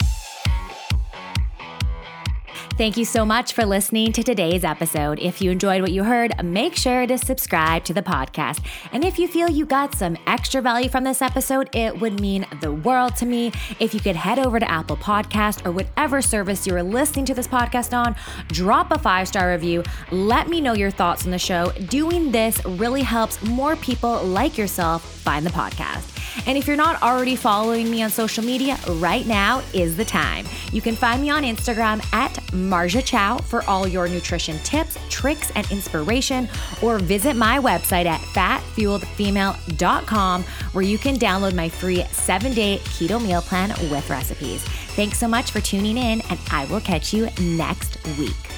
Thank 2.79 2.95
you 2.95 3.03
so 3.03 3.25
much 3.25 3.51
for 3.51 3.65
listening 3.65 4.13
to 4.13 4.23
today's 4.23 4.63
episode. 4.63 5.19
If 5.19 5.41
you 5.41 5.51
enjoyed 5.51 5.81
what 5.81 5.91
you 5.91 6.05
heard, 6.05 6.41
make 6.41 6.77
sure 6.77 7.05
to 7.05 7.17
subscribe 7.17 7.83
to 7.83 7.93
the 7.93 8.01
podcast. 8.01 8.65
And 8.93 9.03
if 9.03 9.19
you 9.19 9.27
feel 9.27 9.51
you 9.51 9.65
got 9.65 9.95
some 9.95 10.15
extra 10.27 10.61
value 10.61 10.87
from 10.87 11.03
this 11.03 11.21
episode, 11.21 11.69
it 11.75 11.99
would 11.99 12.21
mean 12.21 12.45
the 12.61 12.71
world 12.71 13.17
to 13.17 13.25
me 13.25 13.51
if 13.81 13.93
you 13.93 13.99
could 13.99 14.15
head 14.15 14.39
over 14.39 14.61
to 14.61 14.71
Apple 14.71 14.95
Podcast 14.95 15.65
or 15.65 15.73
whatever 15.73 16.21
service 16.21 16.65
you're 16.65 16.81
listening 16.81 17.25
to 17.25 17.33
this 17.33 17.49
podcast 17.49 17.91
on, 17.91 18.15
drop 18.47 18.91
a 18.91 18.97
five 18.97 19.27
star 19.27 19.51
review, 19.51 19.83
let 20.11 20.47
me 20.47 20.61
know 20.61 20.71
your 20.71 20.89
thoughts 20.89 21.25
on 21.25 21.31
the 21.31 21.37
show. 21.37 21.73
Doing 21.89 22.31
this 22.31 22.63
really 22.63 23.01
helps 23.01 23.43
more 23.43 23.75
people 23.75 24.23
like 24.23 24.57
yourself 24.57 25.03
find 25.03 25.45
the 25.45 25.49
podcast. 25.49 26.18
And 26.47 26.57
if 26.57 26.67
you're 26.67 26.75
not 26.75 27.01
already 27.01 27.35
following 27.35 27.89
me 27.89 28.03
on 28.03 28.09
social 28.09 28.43
media, 28.43 28.77
right 28.87 29.25
now 29.25 29.61
is 29.73 29.95
the 29.95 30.05
time. 30.05 30.45
You 30.71 30.81
can 30.81 30.95
find 30.95 31.21
me 31.21 31.29
on 31.29 31.43
Instagram 31.43 32.05
at 32.13 32.33
Marja 32.51 33.03
Chow 33.03 33.37
for 33.37 33.63
all 33.63 33.87
your 33.87 34.07
nutrition 34.07 34.57
tips, 34.59 34.97
tricks, 35.09 35.51
and 35.55 35.69
inspiration, 35.71 36.47
or 36.81 36.99
visit 36.99 37.35
my 37.35 37.59
website 37.59 38.05
at 38.05 38.21
fatfueledfemale.com 38.21 40.43
where 40.43 40.83
you 40.83 40.97
can 40.97 41.17
download 41.17 41.53
my 41.53 41.69
free 41.69 42.03
seven 42.11 42.53
day 42.53 42.79
keto 42.83 43.21
meal 43.21 43.41
plan 43.41 43.69
with 43.91 44.09
recipes. 44.09 44.63
Thanks 44.95 45.17
so 45.17 45.27
much 45.27 45.51
for 45.51 45.61
tuning 45.61 45.97
in, 45.97 46.21
and 46.29 46.39
I 46.51 46.65
will 46.65 46.81
catch 46.81 47.13
you 47.13 47.29
next 47.39 47.97
week. 48.17 48.48